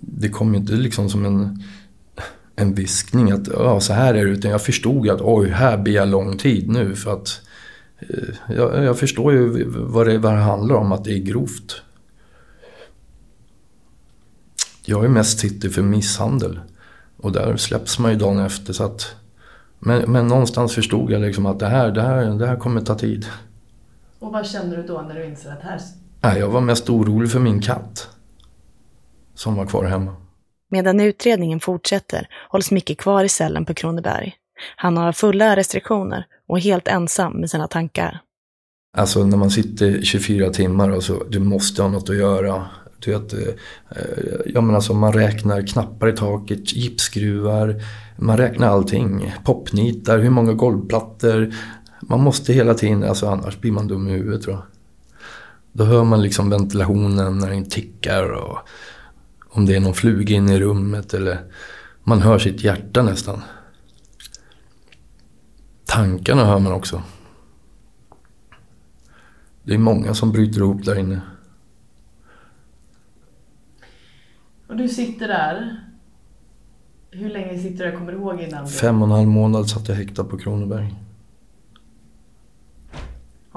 det 0.00 0.28
kom 0.28 0.54
ju 0.54 0.60
inte 0.60 0.72
liksom 0.72 1.10
som 1.10 1.24
en, 1.24 1.62
en 2.56 2.74
viskning 2.74 3.30
att 3.30 3.48
ja, 3.48 3.80
så 3.80 3.92
här 3.92 4.14
är 4.14 4.24
det. 4.24 4.30
Utan 4.30 4.50
jag 4.50 4.62
förstod 4.62 5.08
att 5.08 5.20
oj, 5.20 5.48
här 5.48 5.78
blir 5.78 5.94
jag 5.94 6.08
lång 6.08 6.38
tid 6.38 6.68
nu. 6.68 6.94
För 6.94 7.12
att 7.12 7.40
eh, 7.98 8.56
jag, 8.56 8.84
jag, 8.84 8.98
förstår 8.98 9.32
ju 9.32 9.64
vad 9.68 10.06
det, 10.06 10.18
vad 10.18 10.32
det 10.32 10.38
handlar 10.38 10.74
om, 10.74 10.92
att 10.92 11.04
det 11.04 11.12
är 11.12 11.18
grovt. 11.18 11.82
Jag 14.84 15.04
är 15.04 15.08
mest 15.08 15.38
sitter 15.38 15.68
för 15.68 15.82
misshandel. 15.82 16.60
Och 17.16 17.32
där 17.32 17.56
släpps 17.56 17.98
man 17.98 18.12
ju 18.12 18.18
dagen 18.18 18.38
efter. 18.38 18.72
Så 18.72 18.84
att, 18.84 19.16
men, 19.78 20.12
men 20.12 20.26
någonstans 20.26 20.74
förstod 20.74 21.10
jag 21.10 21.20
liksom 21.20 21.46
att 21.46 21.58
det 21.58 21.66
här, 21.66 21.90
det, 21.90 22.02
här, 22.02 22.24
det 22.24 22.46
här 22.46 22.56
kommer 22.56 22.80
ta 22.80 22.94
tid. 22.94 23.26
Och 24.18 24.32
vad 24.32 24.46
kände 24.46 24.76
du 24.76 24.82
då 24.82 25.04
när 25.08 25.14
du 25.14 25.24
inser 25.24 25.50
att 25.50 25.62
här... 25.62 25.80
Nej, 26.20 26.38
jag 26.38 26.48
var 26.48 26.60
mest 26.60 26.90
orolig 26.90 27.30
för 27.30 27.40
min 27.40 27.60
katt. 27.60 28.08
Som 29.38 29.56
var 29.56 29.66
kvar 29.66 29.84
hemma. 29.84 30.16
Medan 30.70 31.00
utredningen 31.00 31.60
fortsätter 31.60 32.28
hålls 32.48 32.70
Micke 32.70 32.98
kvar 32.98 33.24
i 33.24 33.28
cellen 33.28 33.64
på 33.64 33.74
Kronoberg. 33.74 34.34
Han 34.76 34.96
har 34.96 35.12
fulla 35.12 35.56
restriktioner 35.56 36.24
och 36.48 36.58
är 36.58 36.62
helt 36.62 36.88
ensam 36.88 37.32
med 37.32 37.50
sina 37.50 37.68
tankar. 37.68 38.20
Alltså 38.96 39.24
när 39.24 39.36
man 39.36 39.50
sitter 39.50 40.02
24 40.02 40.50
timmar 40.50 40.90
och 40.90 41.02
så, 41.02 41.24
du 41.24 41.38
måste 41.38 41.82
ha 41.82 41.88
något 41.88 42.10
att 42.10 42.16
göra. 42.16 42.66
Du 42.98 43.12
vet, 43.12 43.32
eh, 43.32 43.54
ja, 44.46 44.60
men 44.60 44.74
alltså 44.74 44.94
man 44.94 45.12
räknar 45.12 45.66
knappar 45.66 46.08
i 46.08 46.12
taket, 46.12 46.72
gipsskruvar, 46.72 47.82
man 48.16 48.36
räknar 48.36 48.68
allting. 48.68 49.34
Popnitar, 49.44 50.18
hur 50.18 50.30
många 50.30 50.52
golvplattor. 50.52 51.54
Man 52.00 52.20
måste 52.20 52.52
hela 52.52 52.74
tiden, 52.74 53.04
alltså 53.04 53.26
annars 53.26 53.60
blir 53.60 53.72
man 53.72 53.88
dum 53.88 54.08
i 54.08 54.12
huvudet 54.12 54.42
tror 54.42 54.54
jag. 54.54 54.64
Då 55.72 55.84
hör 55.84 56.04
man 56.04 56.22
liksom 56.22 56.50
ventilationen 56.50 57.38
när 57.38 57.50
den 57.50 57.68
tickar 57.68 58.30
och 58.32 58.58
om 59.58 59.66
det 59.66 59.76
är 59.76 59.80
någon 59.80 59.94
fluga 59.94 60.36
inne 60.36 60.54
i 60.54 60.60
rummet 60.60 61.14
eller 61.14 61.38
man 62.04 62.22
hör 62.22 62.38
sitt 62.38 62.64
hjärta 62.64 63.02
nästan. 63.02 63.42
Tankarna 65.84 66.44
hör 66.44 66.58
man 66.58 66.72
också. 66.72 67.02
Det 69.62 69.74
är 69.74 69.78
många 69.78 70.14
som 70.14 70.32
bryter 70.32 70.60
ihop 70.60 70.84
där 70.84 70.98
inne. 70.98 71.20
Och 74.68 74.76
du 74.76 74.88
sitter 74.88 75.28
där. 75.28 75.84
Hur 77.10 77.30
länge 77.30 77.58
sitter 77.58 77.84
du 77.84 77.90
där? 77.90 77.98
Kommer 77.98 78.12
du 78.12 78.18
ihåg 78.18 78.40
innan? 78.40 78.64
Du... 78.64 78.70
Fem 78.70 79.02
och 79.02 79.08
en 79.08 79.12
halv 79.12 79.28
månad 79.28 79.68
satt 79.68 79.88
jag 79.88 79.96
häktad 79.96 80.24
på 80.24 80.38
Kronoberg. 80.38 80.94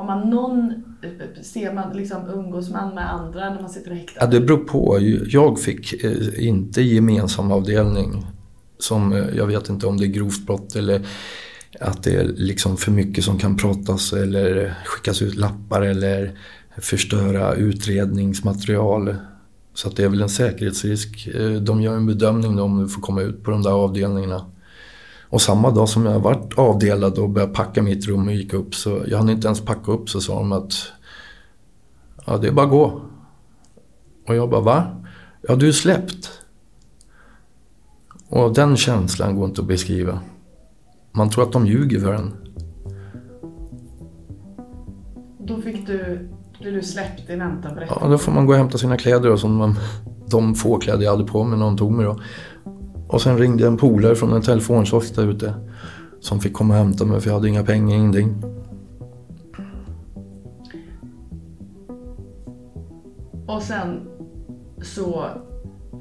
Har 0.01 0.07
man 0.07 0.29
någon, 0.29 0.73
eh, 1.01 1.41
ser 1.43 1.73
man 1.73 1.97
liksom, 1.97 2.29
umgås 2.29 2.69
man 2.69 2.95
med 2.95 3.13
andra 3.13 3.49
när 3.49 3.61
man 3.61 3.69
sitter 3.69 3.91
häktad? 3.91 4.19
Ja, 4.19 4.27
det 4.27 4.41
beror 4.41 4.57
på. 4.57 4.97
Jag 5.27 5.59
fick 5.59 6.03
eh, 6.03 6.47
inte 6.47 6.81
gemensam 6.81 7.51
avdelning. 7.51 8.25
Som, 8.77 9.13
eh, 9.13 9.25
jag 9.35 9.47
vet 9.47 9.69
inte 9.69 9.87
om 9.87 9.97
det 9.97 10.05
är 10.05 10.07
grovt 10.07 10.45
brott 10.45 10.75
eller 10.75 11.07
att 11.79 12.03
det 12.03 12.15
är 12.15 12.23
liksom 12.23 12.77
för 12.77 12.91
mycket 12.91 13.23
som 13.23 13.39
kan 13.39 13.57
pratas 13.57 14.13
eller 14.13 14.75
skickas 14.85 15.21
ut 15.21 15.35
lappar 15.35 15.81
eller 15.81 16.37
förstöra 16.77 17.55
utredningsmaterial. 17.55 19.15
Så 19.73 19.87
att 19.87 19.95
det 19.95 20.03
är 20.03 20.09
väl 20.09 20.21
en 20.21 20.29
säkerhetsrisk. 20.29 21.29
De 21.61 21.81
gör 21.81 21.95
en 21.95 22.05
bedömning 22.05 22.59
om 22.59 22.83
du 22.83 22.89
får 22.89 23.01
komma 23.01 23.21
ut 23.21 23.43
på 23.43 23.51
de 23.51 23.61
där 23.61 23.71
avdelningarna. 23.71 24.45
Och 25.31 25.41
samma 25.41 25.71
dag 25.71 25.89
som 25.89 26.05
jag 26.05 26.19
varit 26.19 26.57
avdelad 26.57 27.17
och 27.17 27.29
började 27.29 27.53
packa 27.53 27.81
mitt 27.81 28.07
rum 28.07 28.27
och 28.27 28.33
gick 28.33 28.53
upp 28.53 28.75
så 28.75 29.01
jag 29.07 29.17
hann 29.17 29.29
inte 29.29 29.47
ens 29.47 29.61
packa 29.61 29.91
upp 29.91 30.09
så 30.09 30.21
sa 30.21 30.35
de 30.35 30.51
att 30.51 30.73
ja 32.25 32.37
det 32.37 32.47
är 32.47 32.51
bara 32.51 32.65
att 32.65 32.71
gå. 32.71 33.01
Och 34.27 34.35
jag 34.35 34.49
bara 34.49 34.61
va? 34.61 34.83
Ja 35.41 35.55
du 35.55 35.67
är 35.67 35.71
släppt. 35.71 36.31
Och 38.29 38.53
den 38.53 38.77
känslan 38.77 39.35
går 39.35 39.45
inte 39.49 39.61
att 39.61 39.67
beskriva. 39.67 40.19
Man 41.11 41.29
tror 41.29 41.43
att 41.43 41.51
de 41.51 41.67
ljuger 41.67 41.99
för 41.99 42.13
en. 42.13 42.33
Då 45.39 45.61
fick 45.61 45.87
du, 45.87 46.29
blev 46.59 46.73
du 46.73 46.81
släppt 46.81 47.29
i 47.29 47.35
väntan 47.35 47.75
på 47.75 47.81
Ja, 47.89 48.07
då 48.07 48.17
får 48.17 48.31
man 48.31 48.45
gå 48.45 48.53
och 48.53 48.57
hämta 48.57 48.77
sina 48.77 48.97
kläder 48.97 49.31
och 49.31 49.39
som 49.39 49.55
man, 49.55 49.75
de 50.27 50.55
få 50.55 50.79
kläder 50.79 51.03
jag 51.03 51.11
hade 51.11 51.23
på 51.23 51.43
mig 51.43 51.59
när 51.59 51.65
de 51.65 51.77
tog 51.77 51.91
mig 51.91 52.05
då. 52.05 52.19
Och 53.11 53.21
sen 53.21 53.37
ringde 53.37 53.67
en 53.67 53.77
polare 53.77 54.15
från 54.15 54.33
en 54.33 54.41
telefonkiosk 54.41 55.15
där 55.15 55.31
ute. 55.31 55.53
Som 56.19 56.39
fick 56.39 56.53
komma 56.53 56.73
och 56.73 56.79
hämta 56.79 57.05
mig 57.05 57.21
för 57.21 57.27
jag 57.29 57.35
hade 57.35 57.47
inga 57.47 57.63
pengar, 57.63 57.95
ingenting. 57.95 58.43
Och 63.47 63.61
sen 63.61 63.99
så, 64.81 65.25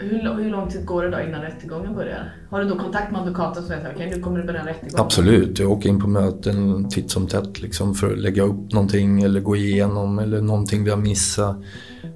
hur, 0.00 0.42
hur 0.42 0.50
lång 0.50 0.68
tid 0.68 0.86
går 0.86 1.02
det 1.02 1.10
då 1.10 1.20
innan 1.20 1.42
rättegången 1.42 1.94
börjar? 1.94 2.34
Har 2.50 2.60
du 2.60 2.68
då 2.68 2.78
kontakt 2.78 3.12
med 3.12 3.20
advokaten 3.20 3.62
som 3.62 3.68
säger 3.68 3.82
okej 3.82 3.94
okay, 3.94 4.16
nu 4.16 4.22
kommer 4.22 4.38
det 4.38 4.44
börja 4.44 4.60
en 4.60 4.66
rättegång? 4.66 5.04
Absolut, 5.04 5.58
jag 5.58 5.70
åker 5.70 5.88
in 5.88 6.00
på 6.00 6.08
möten 6.08 6.88
titt 6.88 7.10
som 7.10 7.26
tätt 7.26 7.60
liksom 7.62 7.94
för 7.94 8.12
att 8.12 8.18
lägga 8.18 8.42
upp 8.42 8.72
någonting 8.72 9.22
eller 9.22 9.40
gå 9.40 9.56
igenom 9.56 10.18
eller 10.18 10.40
någonting 10.40 10.84
vi 10.84 10.90
har 10.90 10.96
missat. 10.96 11.56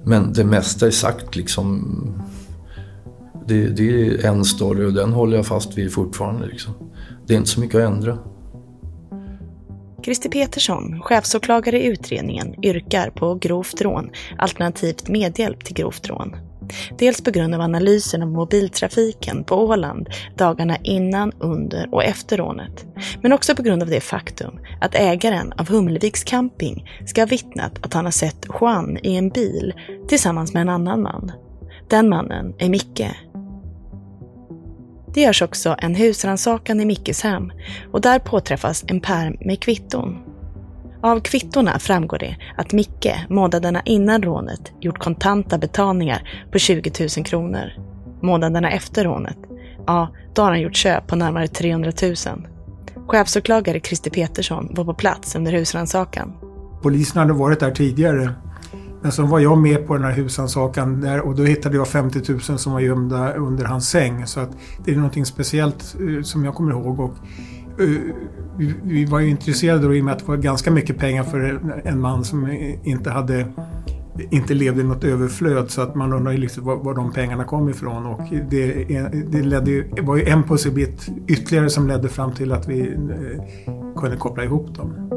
Men 0.03 0.33
det 0.33 0.45
mesta 0.45 0.87
är 0.87 0.91
sagt 0.91 1.35
liksom 1.35 1.83
det, 3.47 3.67
det, 3.67 4.05
är 4.05 4.25
en 4.25 4.45
story 4.45 4.85
och 4.85 4.93
den 4.93 5.13
håller 5.13 5.37
jag 5.37 5.45
fast 5.45 5.77
vid 5.77 5.93
fortfarande. 5.93 6.47
Liksom. 6.47 6.73
Det 7.27 7.33
är 7.33 7.37
inte 7.37 7.49
så 7.49 7.59
mycket 7.59 7.75
att 7.75 7.91
ändra. 7.91 8.17
Christer 10.03 10.29
Petersson, 10.29 11.01
chefsåklagare 11.01 11.83
i 11.83 11.85
utredningen, 11.85 12.65
yrkar 12.65 13.09
på 13.09 13.35
grovt 13.35 13.81
rån 13.81 14.09
alternativt 14.37 15.07
medhjälp 15.07 15.65
till 15.65 15.75
grovt 15.75 16.07
rån. 16.07 16.35
Dels 16.97 17.23
på 17.23 17.31
grund 17.31 17.55
av 17.55 17.61
analysen 17.61 18.21
av 18.21 18.27
mobiltrafiken 18.27 19.43
på 19.43 19.55
Åland 19.55 20.09
dagarna 20.37 20.77
innan, 20.83 21.31
under 21.39 21.89
och 21.91 22.03
efter 22.03 22.37
rånet. 22.37 22.85
Men 23.21 23.33
också 23.33 23.55
på 23.55 23.63
grund 23.63 23.83
av 23.83 23.89
det 23.89 24.01
faktum 24.01 24.59
att 24.81 24.95
ägaren 24.95 25.53
av 25.57 25.69
Humleviks 25.69 26.23
camping 26.23 26.89
ska 27.05 27.21
ha 27.21 27.25
vittnat 27.25 27.85
att 27.85 27.93
han 27.93 28.05
har 28.05 28.11
sett 28.11 28.45
Juan 28.61 28.97
i 29.03 29.15
en 29.15 29.29
bil 29.29 29.73
tillsammans 30.07 30.53
med 30.53 30.61
en 30.61 30.69
annan 30.69 31.01
man. 31.01 31.31
Den 31.89 32.09
mannen 32.09 32.53
är 32.57 32.69
Micke, 32.69 33.05
det 35.15 35.21
görs 35.21 35.41
också 35.41 35.75
en 35.79 35.95
husrannsakan 35.95 36.79
i 36.79 36.85
Mickes 36.85 37.21
hem 37.21 37.51
och 37.91 38.01
där 38.01 38.19
påträffas 38.19 38.83
en 38.87 38.99
pärm 38.99 39.37
med 39.39 39.59
kvitton. 39.59 40.17
Av 41.01 41.19
kvittorna 41.19 41.79
framgår 41.79 42.17
det 42.17 42.35
att 42.57 42.73
Micke 42.73 43.25
månaderna 43.29 43.81
innan 43.85 44.23
rånet 44.23 44.71
gjort 44.81 44.99
kontanta 44.99 45.57
betalningar 45.57 46.45
på 46.51 46.59
20 46.59 46.91
000 47.17 47.25
kronor. 47.25 47.73
Månaderna 48.21 48.71
efter 48.71 49.03
rånet, 49.03 49.37
ja, 49.87 50.09
då 50.33 50.41
har 50.41 50.49
han 50.49 50.61
gjort 50.61 50.75
köp 50.75 51.07
på 51.07 51.15
närmare 51.15 51.47
300 51.47 51.91
000. 52.01 52.15
Chefsåklagare 53.07 53.79
Christer 53.79 54.11
Petersson 54.11 54.67
var 54.71 54.85
på 54.85 54.93
plats 54.93 55.35
under 55.35 55.51
husrannsakan. 55.51 56.33
Polisen 56.81 57.19
hade 57.19 57.33
varit 57.33 57.59
där 57.59 57.71
tidigare 57.71 58.33
men 59.05 59.11
så 59.11 59.25
var 59.25 59.39
jag 59.39 59.57
med 59.57 59.87
på 59.87 59.93
den 59.93 60.03
här 60.03 60.11
husrannsakan 60.11 61.01
där 61.01 61.21
och 61.21 61.35
då 61.35 61.43
hittade 61.43 61.77
jag 61.77 61.87
50 61.87 62.31
000 62.31 62.41
som 62.41 62.73
var 62.73 62.79
gömda 62.79 63.33
under 63.33 63.65
hans 63.65 63.89
säng. 63.89 64.27
Så 64.27 64.39
att 64.39 64.49
det 64.85 64.91
är 64.91 64.95
någonting 64.95 65.25
speciellt 65.25 65.95
uh, 65.99 66.21
som 66.21 66.45
jag 66.45 66.55
kommer 66.55 66.71
ihåg. 66.71 66.99
Och, 66.99 67.13
uh, 67.81 67.99
vi, 68.57 68.73
vi, 68.83 69.05
var 69.05 69.19
ju 69.19 69.29
intresserade 69.29 69.87
då 69.87 69.95
i 69.95 70.01
och 70.01 70.05
med 70.05 70.13
att 70.13 70.19
det 70.19 70.27
var 70.27 70.37
ganska 70.37 70.71
mycket 70.71 70.97
pengar 70.97 71.23
för 71.23 71.59
en 71.83 71.99
man 71.99 72.23
som 72.23 72.47
inte 72.83 73.09
hade 73.09 73.47
inte 74.31 74.53
levde 74.53 74.81
i 74.81 74.83
något 74.83 75.03
överflöd 75.03 75.71
så 75.71 75.81
att 75.81 75.95
man 75.95 76.13
undrar 76.13 76.33
liksom 76.33 76.65
var, 76.65 76.75
var 76.75 76.93
de 76.93 77.13
pengarna 77.13 77.43
kom 77.43 77.69
ifrån 77.69 78.05
och 78.05 78.21
det, 78.49 78.83
det, 79.31 79.41
ledde, 79.41 79.83
var 80.01 80.15
ju 80.15 80.23
en 80.23 80.43
pusselbit 80.43 81.09
ytterligare 81.27 81.69
som 81.69 81.87
ledde 81.87 82.09
fram 82.09 82.33
till 82.33 82.51
att 82.51 82.67
vi 82.67 82.81
eh, 82.81 83.95
kunde 83.95 84.17
koppla 84.17 84.43
ihop 84.43 84.75
dem. 84.75 85.14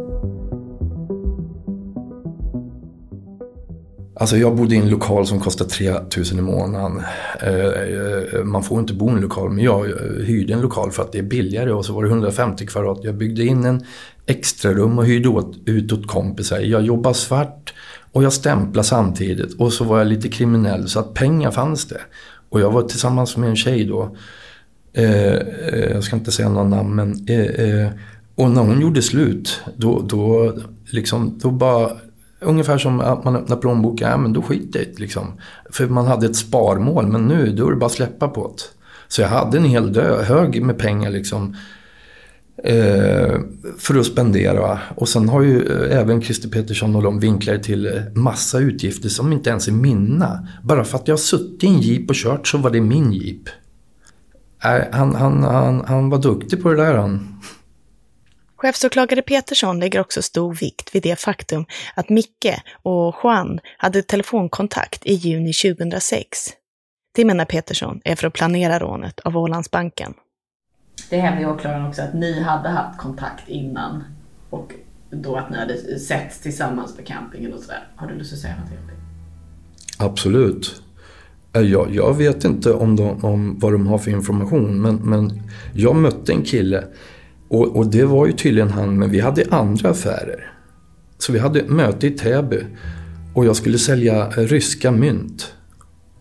Alltså 4.21 4.37
jag 4.37 4.57
bodde 4.57 4.75
i 4.75 4.79
en 4.79 4.91
lokal 4.91 5.27
som 5.27 5.41
kostade 5.41 5.71
3000 5.71 6.39
i 6.39 6.43
månaden. 6.43 7.03
Eh, 7.43 7.55
eh, 7.55 8.45
man 8.45 8.63
får 8.63 8.81
inte 8.81 8.95
bo 8.95 9.09
i 9.09 9.13
en 9.13 9.21
lokal 9.21 9.51
men 9.51 9.65
jag 9.65 9.91
eh, 9.91 10.25
hyrde 10.25 10.53
en 10.53 10.61
lokal 10.61 10.91
för 10.91 11.03
att 11.03 11.13
det 11.13 11.19
är 11.19 11.23
billigare 11.23 11.73
och 11.73 11.85
så 11.85 11.93
var 11.93 12.03
det 12.03 12.09
150 12.09 12.67
kvadrat. 12.67 12.99
Jag 13.03 13.15
byggde 13.15 13.45
in 13.45 13.65
en 13.65 13.85
extra 14.27 14.73
rum 14.73 14.99
och 14.99 15.07
hyrde 15.07 15.43
ut 15.65 15.93
åt 15.93 16.07
kompisar. 16.07 16.59
Jag 16.59 16.83
jobbade 16.83 17.15
svart 17.15 17.75
och 18.13 18.25
jag 18.25 18.33
stämplade 18.33 18.89
samtidigt 18.89 19.61
och 19.61 19.73
så 19.73 19.85
var 19.85 19.99
jag 19.99 20.07
lite 20.07 20.29
kriminell 20.29 20.89
så 20.89 21.01
att 21.01 21.15
pengar 21.15 21.51
fanns 21.51 21.85
det. 21.89 22.01
Och 22.49 22.61
jag 22.61 22.71
var 22.71 22.83
tillsammans 22.83 23.37
med 23.37 23.49
en 23.49 23.57
tjej 23.57 23.85
då. 23.85 24.17
Jag 25.93 26.05
ska 26.05 26.17
inte 26.17 26.33
säga 26.33 26.49
några 26.49 26.69
namn 26.69 26.95
men 26.95 27.13
och 28.35 28.51
när 28.51 28.61
hon 28.61 28.81
gjorde 28.81 29.03
slut 29.03 29.61
då, 29.77 30.03
då, 30.09 30.53
liksom, 30.91 31.39
då 31.43 31.51
bara 31.51 31.91
Ungefär 32.41 32.79
som 32.79 33.01
att 33.01 33.25
man 33.25 33.37
öppnar 33.37 33.57
plånboken, 33.57 34.11
ja 34.11 34.17
men 34.17 34.33
då 34.33 34.43
skiter 34.43 34.79
jag 34.81 35.01
liksom. 35.01 35.33
För 35.71 35.87
man 35.87 36.07
hade 36.07 36.27
ett 36.27 36.37
sparmål, 36.37 37.07
men 37.07 37.27
nu 37.27 37.53
då 37.53 37.67
är 37.67 37.71
det 37.71 37.77
bara 37.77 37.87
att 37.87 37.93
släppa 37.93 38.29
på 38.29 38.49
det. 38.57 38.63
Så 39.09 39.21
jag 39.21 39.29
hade 39.29 39.59
en 39.59 39.65
hel 39.65 39.93
dö, 39.93 40.23
hög 40.23 40.63
med 40.63 40.79
pengar 40.79 41.11
liksom. 41.11 41.57
Eh, 42.65 43.41
för 43.79 43.99
att 43.99 44.07
spendera. 44.07 44.79
Och 44.95 45.09
sen 45.09 45.29
har 45.29 45.43
ju 45.43 45.67
eh, 45.67 45.99
även 45.99 46.23
Christer 46.23 46.49
Petersson 46.49 46.97
och 46.97 47.03
de 47.03 47.21
vinklar 47.21 47.59
till 47.59 47.87
eh, 47.87 47.93
massa 48.15 48.59
utgifter 48.59 49.09
som 49.09 49.33
inte 49.33 49.51
ens 49.51 49.69
är 49.69 49.73
mina. 49.73 50.49
Bara 50.63 50.85
för 50.85 50.99
att 50.99 51.09
jag 51.09 51.13
har 51.13 51.19
suttit 51.19 51.65
i 51.65 51.67
en 51.67 51.81
jeep 51.81 52.11
och 52.11 52.17
kört 52.17 52.49
så 52.49 52.59
var 52.59 52.71
det 52.71 52.81
min 52.81 53.13
jeep. 53.13 53.49
Äh, 54.65 54.81
han, 54.93 55.15
han, 55.15 55.43
han, 55.43 55.85
han 55.87 56.11
var 56.11 56.19
duktig 56.19 56.63
på 56.63 56.69
det 56.71 56.77
där 56.77 56.95
han. 56.95 57.41
Chefsåklagare 58.61 59.23
Petersson 59.23 59.81
lägger 59.81 60.01
också 60.01 60.23
stor 60.23 60.55
vikt 60.55 60.95
vid 60.95 61.03
det 61.03 61.21
faktum 61.21 61.65
att 61.95 62.09
Micke 62.09 62.63
och 62.83 63.15
Juan 63.23 63.61
hade 63.77 64.03
telefonkontakt 64.03 65.07
i 65.07 65.15
juni 65.15 65.53
2006. 65.53 66.39
Det 67.15 67.25
menar 67.25 67.45
Petersson 67.45 68.01
är 68.05 68.17
för 68.17 68.27
att 68.27 68.33
planera 68.33 68.79
rånet 68.79 69.21
av 69.21 69.37
Ålandsbanken. 69.37 70.15
Det 71.11 71.19
hävdar 71.19 71.51
åklagaren 71.51 71.87
också 71.87 72.03
att 72.03 72.15
ni 72.15 72.41
hade 72.41 72.69
haft 72.69 72.99
kontakt 72.99 73.49
innan 73.49 74.05
och 74.51 74.73
då 75.11 75.37
att 75.37 75.51
ni 75.51 75.59
hade 75.59 75.99
sett 75.99 76.43
tillsammans 76.43 76.97
på 76.97 77.03
campingen 77.03 77.53
och 77.53 77.61
sådär. 77.61 77.89
Har 77.97 78.09
du 78.09 78.15
lust 78.15 78.33
att 78.33 78.39
säga 78.39 78.55
något 78.57 78.71
om 78.81 78.87
det? 78.87 80.05
Absolut. 80.05 80.83
Eh, 81.53 81.63
jag, 81.63 81.95
jag 81.95 82.15
vet 82.15 82.45
inte 82.45 82.73
om, 82.73 82.97
de, 82.97 83.25
om 83.25 83.59
vad 83.59 83.73
de 83.73 83.87
har 83.87 83.99
för 83.99 84.11
information 84.11 84.83
men, 84.83 84.97
men 84.97 85.43
jag 85.75 85.97
mötte 85.97 86.33
en 86.33 86.43
kille 86.43 86.85
och, 87.49 87.77
och, 87.77 87.87
det 87.87 88.05
var 88.05 88.27
ju 88.27 88.33
tydligen 88.33 88.71
han, 88.71 88.99
men 88.99 89.11
vi 89.11 89.21
hade 89.21 89.45
andra 89.51 89.91
affärer. 89.91 90.53
Så 91.19 91.33
vi 91.33 91.39
hade 91.39 91.65
möte 91.65 92.07
i 92.07 92.11
Täby 92.11 92.61
och 93.35 93.45
jag 93.45 93.57
skulle 93.57 93.79
sälja 93.79 94.27
eh, 94.27 94.31
ryska 94.31 94.91
mynt 94.91 95.53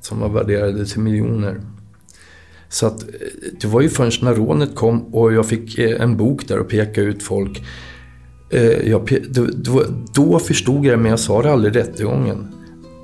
som 0.01 0.19
var 0.19 0.29
värderade 0.29 0.85
till 0.85 0.99
miljoner. 0.99 1.61
Så 2.69 2.87
att 2.87 3.01
eh, 3.01 3.07
det 3.61 3.67
var 3.67 3.81
ju 3.81 3.89
förrän 3.89 4.11
när 4.21 4.35
rånet 4.35 4.75
kom 4.75 5.15
och 5.15 5.33
jag 5.33 5.45
fick 5.45 5.77
eh, 5.77 6.01
en 6.01 6.17
bok 6.17 6.47
där 6.47 6.59
och 6.59 6.67
peka 6.67 7.01
ut 7.01 7.23
folk. 7.23 7.63
Eh, 8.49 8.89
jag, 8.89 9.17
då, 9.55 9.83
då 10.13 10.39
förstod 10.39 10.85
jag 10.85 10.93
det, 10.93 10.97
men 10.97 11.09
jag 11.09 11.19
sa 11.19 11.41
det 11.41 11.51
aldrig 11.51 11.75
i 11.75 11.79
rättegången. 11.79 12.47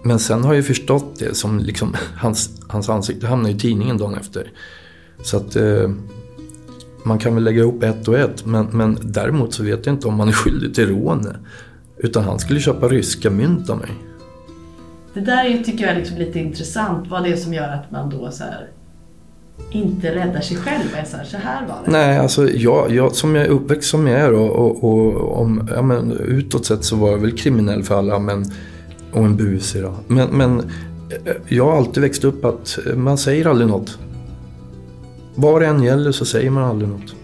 Men 0.04 0.20
sen 0.20 0.44
har 0.44 0.54
jag 0.54 0.66
förstått 0.66 1.20
det 1.20 1.36
som 1.36 1.60
liksom, 1.60 1.96
hans, 2.16 2.50
hans 2.68 2.90
ansikte 2.90 3.28
hamnade 3.28 3.56
i 3.56 3.60
tidningen 3.60 3.98
dagen 3.98 4.16
efter. 4.16 4.52
Så 5.24 5.38
att 5.38 5.58
man 7.06 7.20
kan 7.20 7.36
väl 7.36 7.44
lägga 7.44 7.62
ihop 7.62 7.84
ett 7.84 8.08
och 8.08 8.18
ett, 8.18 8.46
men, 8.46 8.68
men 8.72 8.98
däremot 9.02 9.54
så 9.54 9.64
vet 9.64 9.86
jag 9.86 9.96
inte 9.96 10.08
om 10.08 10.20
han 10.20 10.28
är 10.28 10.34
skyldig 10.34 10.76
till 10.76 10.90
rånet. 10.90 11.36
Utan 11.98 12.24
han 12.24 12.40
skulle 12.40 12.60
köpa 12.60 12.88
ryska 12.88 13.30
mynt 13.30 13.70
av 13.70 13.78
mig. 13.78 13.92
Det 15.14 15.20
där 15.20 15.64
tycker 15.64 15.84
jag 15.84 15.94
är 15.94 16.00
liksom 16.00 16.18
lite 16.18 16.40
intressant, 16.40 17.08
vad 17.10 17.24
det 17.24 17.30
är 17.30 17.36
som 17.36 17.54
gör 17.54 17.70
att 17.70 17.92
man 17.92 18.10
då 18.10 18.32
så 18.32 18.44
här, 18.44 18.70
inte 19.72 20.16
räddar 20.16 20.42
sig 20.42 20.58
själv 20.58 20.84
och 20.92 20.98
är 20.98 21.04
så 21.04 21.18
här, 21.18 21.24
så 21.24 21.38
här 21.38 21.68
var 21.68 21.78
det. 21.86 21.92
Nej, 21.92 22.18
alltså 22.18 22.50
jag, 22.50 22.92
jag, 22.92 23.16
som 23.16 23.36
jag 23.36 23.46
är 23.46 23.50
uppväxt 23.50 23.90
som 23.90 24.08
jag 24.08 24.20
är 24.20 24.34
och, 24.34 24.52
och, 24.56 24.84
och 24.84 25.42
om, 25.42 25.70
ja, 25.76 25.82
men, 25.82 26.12
utåt 26.12 26.66
sett 26.66 26.84
så 26.84 26.96
var 26.96 27.12
jag 27.12 27.18
väl 27.18 27.38
kriminell 27.38 27.84
för 27.84 27.96
alla 27.96 28.20
men, 28.20 28.46
och 29.12 29.26
en 29.26 29.38
busig 29.38 29.82
då. 29.82 29.96
Men, 30.08 30.30
men 30.30 30.60
eh, 30.60 31.34
jag 31.48 31.66
har 31.66 31.78
alltid 31.78 32.04
växt 32.04 32.24
upp 32.24 32.46
att 32.46 32.80
man 32.96 33.18
säger 33.18 33.48
aldrig 33.48 33.68
något. 33.68 33.98
Vad 35.36 35.62
det 35.62 35.68
än 35.68 35.84
gäller 35.84 36.12
så 36.12 36.26
säger 36.26 36.50
man 36.50 36.64
aldrig 36.64 36.90
något. 36.90 37.16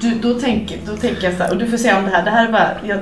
Du, 0.00 0.18
då, 0.22 0.34
tänker, 0.34 0.80
då 0.86 0.96
tänker 0.96 1.24
jag 1.24 1.36
så 1.36 1.42
här, 1.42 1.52
och 1.52 1.58
du 1.58 1.66
får 1.66 1.76
säga 1.76 1.98
om 1.98 2.04
det 2.04 2.10
här, 2.10 2.24
det 2.24 2.30
här 2.30 2.48
är 2.48 2.52
bara, 2.52 2.76
jag, 2.88 3.00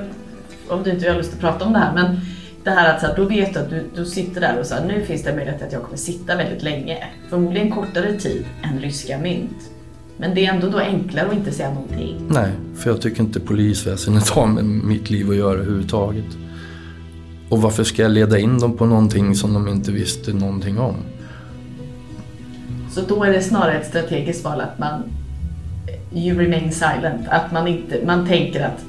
om 0.68 0.83
du 0.83 0.90
inte 0.90 1.09
har 1.09 1.16
lust 1.16 1.33
att 1.33 1.40
prata 1.40 1.64
om 1.64 1.72
det 1.72 1.79
här, 1.79 1.94
men 1.94 2.20
det 2.64 2.70
här 2.70 2.94
att 2.94 3.00
så 3.00 3.07
här, 3.07 3.16
då 3.16 3.24
vet 3.24 3.55
du 3.55 3.61
att 3.61 3.70
du, 3.70 3.85
du 3.94 4.05
sitter 4.05 4.40
där 4.40 4.59
och 4.61 4.66
så 4.66 4.74
här, 4.74 4.85
nu 4.87 5.05
finns 5.05 5.22
det 5.22 5.35
möjlighet 5.35 5.62
att 5.62 5.72
jag 5.72 5.83
kommer 5.83 5.96
sitta 5.96 6.37
väldigt 6.37 6.62
länge. 6.62 7.07
Förmodligen 7.31 7.70
kortare 7.70 8.12
tid 8.12 8.44
än 8.62 8.81
ryska 8.81 9.18
mynt. 9.18 9.70
Men 10.16 10.35
det 10.35 10.46
är 10.46 10.53
ändå 10.53 10.68
då 10.68 10.79
enklare 10.79 11.27
att 11.27 11.35
inte 11.35 11.53
säga 11.53 11.70
någonting. 11.74 12.20
Nej, 12.29 12.50
för 12.77 12.90
jag 12.90 13.00
tycker 13.00 13.20
inte 13.20 13.40
polisväsendet 13.40 14.29
har 14.29 14.46
med 14.46 14.64
mitt 14.64 15.11
liv 15.11 15.31
att 15.31 15.37
göra 15.37 15.59
överhuvudtaget. 15.59 16.37
Och 17.48 17.62
varför 17.62 17.85
ska 17.85 18.03
jag 18.03 18.11
leda 18.11 18.38
in 18.38 18.59
dem 18.59 18.77
på 18.77 18.87
någonting 18.87 19.35
som 19.35 19.55
de 19.55 19.68
inte 19.68 19.92
visste 19.92 20.33
någonting 20.33 20.79
om? 20.79 20.94
Så 22.94 23.00
då 23.09 23.24
är 23.24 23.33
det 23.33 23.42
snarare 23.42 23.78
ett 23.78 23.87
strategiskt 23.87 24.44
val 24.44 24.61
att 24.61 24.78
man 24.78 25.02
you 26.14 26.38
remain 26.38 26.72
silent. 26.72 27.28
Att 27.28 27.52
man, 27.52 27.68
inte, 27.68 28.00
man 28.07 28.26
tänker 28.26 28.64
att 28.64 28.85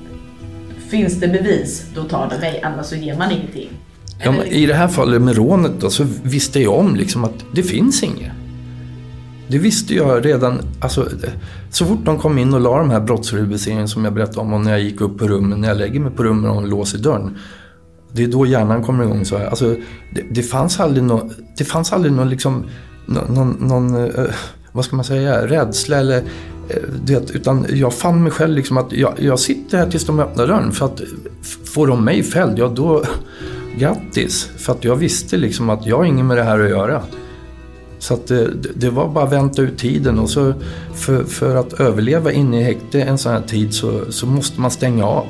finns 0.90 1.20
det 1.20 1.28
bevis, 1.28 1.86
då 1.96 2.04
tar 2.04 2.30
det 2.30 2.40
mig, 2.40 2.62
annars 2.64 2.86
så 2.86 2.96
ger 2.96 3.18
man 3.18 3.32
ingenting. 3.32 3.70
Ja, 4.24 4.44
I 4.44 4.66
det 4.66 4.74
här 4.74 4.88
fallet 4.88 5.22
med 5.22 5.36
rånet 5.36 5.72
då, 5.80 5.90
så 5.90 6.06
visste 6.24 6.60
jag 6.60 6.74
om 6.74 6.96
liksom 6.96 7.24
att 7.24 7.46
det 7.54 7.64
finns 7.64 8.04
inget. 8.04 8.32
Det 9.48 9.58
visste 9.58 9.94
jag 9.96 10.26
redan, 10.26 10.60
alltså, 10.80 11.10
så 11.70 11.86
fort 11.86 12.06
de 12.06 12.20
kom 12.20 12.38
in 12.38 12.54
och 12.54 12.62
la 12.62 12.78
de 12.78 12.90
här 12.90 13.00
brottsrubriceringarna 13.00 13.88
som 13.88 14.06
jag 14.06 14.14
berättade 14.14 14.40
om 14.40 14.54
och 14.54 14.62
när 14.62 14.72
jag 14.72 14.82
gick 14.82 15.02
upp 15.02 15.18
på 15.18 15.28
rummet, 15.28 15.60
när 15.60 15.68
jag 15.68 15.78
lägger 15.78 16.00
mig 16.00 16.12
på 16.12 16.24
rummet 16.24 16.52
och 16.52 16.68
låser 16.68 16.98
dörren. 16.98 17.38
Det 18.12 18.24
är 18.24 18.28
då 18.28 18.46
hjärnan 18.46 18.84
kommer 18.84 19.04
igång 19.04 19.26
så 19.26 19.38
här. 19.38 19.46
Alltså, 19.46 19.76
det, 20.16 20.22
det 20.32 20.44
fanns 20.44 20.80
aldrig 20.80 21.04
någon, 21.04 21.34
det 21.58 21.64
fanns 21.64 21.94
aldrig 21.94 22.14
någon 22.14 22.30
liksom 22.30 22.66
någon, 23.06 23.58
någon 23.60 23.96
eh, 23.96 24.26
vad 24.72 24.86
ska 24.86 24.96
man 24.96 25.06
säga, 25.06 25.48
rädsla 25.48 25.98
eller 25.98 26.18
eh, 26.70 26.84
vet, 27.06 27.32
utan 27.32 27.66
jag 27.70 27.94
fann 27.94 28.24
mig 28.24 28.32
själv 28.32 28.56
liksom 28.56 28.78
att 28.78 28.92
jag, 28.92 29.14
jag 29.20 29.40
sitter 29.40 29.78
här 29.78 29.90
tills 29.90 30.06
de 30.06 30.20
öppnar 30.20 30.48
dörren. 30.48 30.72
För 30.72 30.86
att 30.86 31.02
får 31.66 31.88
de 31.88 32.06
mig 32.06 32.24
fälld, 32.24 32.60
ja 32.60 32.68
då 32.68 33.04
grattis. 33.78 34.50
För 34.58 34.74
att 34.74 34.84
jag 34.84 34.96
visste 34.96 35.38
liksom 35.38 35.70
att 35.70 35.86
jag 35.86 35.98
har 35.98 36.06
inget 36.06 36.26
med 36.26 36.38
det 36.38 36.44
här 36.44 36.60
att 36.60 36.70
göra. 36.70 37.02
Så 38.00 38.14
att 38.14 38.32
eh, 38.32 38.38
det, 38.38 38.70
det 38.76 38.90
var 38.90 39.10
bara 39.10 39.24
att 39.26 39.32
vänta 39.32 39.62
ut 39.62 39.78
tiden 39.78 40.20
och 40.20 40.30
så 40.30 40.54
för, 40.94 41.24
för 41.24 41.56
att 41.56 41.74
överleva 41.74 42.32
inne 42.32 42.62
i 42.62 42.64
häkte 42.64 43.02
en 43.02 43.18
sån 43.18 43.32
här 43.32 43.42
tid 43.42 43.74
så, 43.74 44.12
så 44.12 44.28
måste 44.28 44.62
man 44.62 44.72
stänga 44.72 45.06
av. 45.06 45.26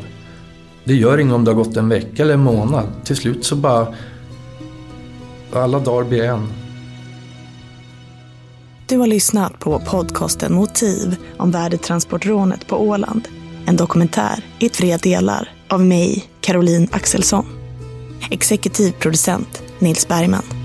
Det 0.83 0.93
gör 0.93 1.17
inget 1.17 1.33
om 1.33 1.43
det 1.43 1.51
har 1.51 1.55
gått 1.55 1.77
en 1.77 1.89
vecka 1.89 2.23
eller 2.23 2.33
en 2.33 2.43
månad. 2.43 2.85
Till 3.03 3.15
slut 3.15 3.45
så 3.45 3.55
bara 3.55 3.87
alla 5.53 5.79
dagar 5.79 6.09
blir 6.09 6.23
en. 6.23 6.47
Du 8.87 8.97
har 8.97 9.07
lyssnat 9.07 9.59
på 9.59 9.79
podcasten 9.79 10.53
Motiv 10.53 11.15
om 11.37 11.51
värdetransportrånet 11.51 12.67
på 12.67 12.77
Åland. 12.77 13.27
En 13.67 13.75
dokumentär 13.75 14.45
i 14.59 14.69
tre 14.69 14.97
delar 14.97 15.49
av 15.69 15.85
mig, 15.85 16.29
Caroline 16.41 16.87
Axelsson. 16.91 17.45
Exekutiv 18.31 18.91
producent 18.91 19.63
Nils 19.79 20.07
Bergman. 20.07 20.64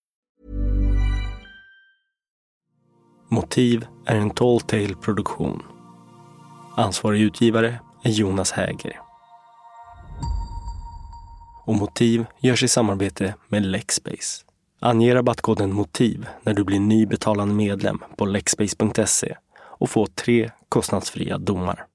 Motiv 3.33 3.85
är 4.05 4.15
en 4.15 4.29
Tall 4.29 4.61
Tale-produktion. 4.61 5.63
Ansvarig 6.75 7.21
utgivare 7.21 7.79
är 8.03 8.09
Jonas 8.09 8.51
Häger. 8.51 8.99
Och 11.65 11.75
Motiv 11.75 12.25
görs 12.39 12.63
i 12.63 12.67
samarbete 12.67 13.35
med 13.47 13.65
Lexbase. 13.65 14.45
Ange 14.79 15.15
rabattkoden 15.15 15.73
MOTIV 15.73 16.25
när 16.43 16.53
du 16.53 16.63
blir 16.63 16.79
ny 16.79 17.05
betalande 17.05 17.53
medlem 17.53 17.99
på 18.17 18.25
lexbase.se 18.25 19.35
och 19.61 19.89
få 19.89 20.05
tre 20.05 20.51
kostnadsfria 20.69 21.37
domar. 21.37 21.85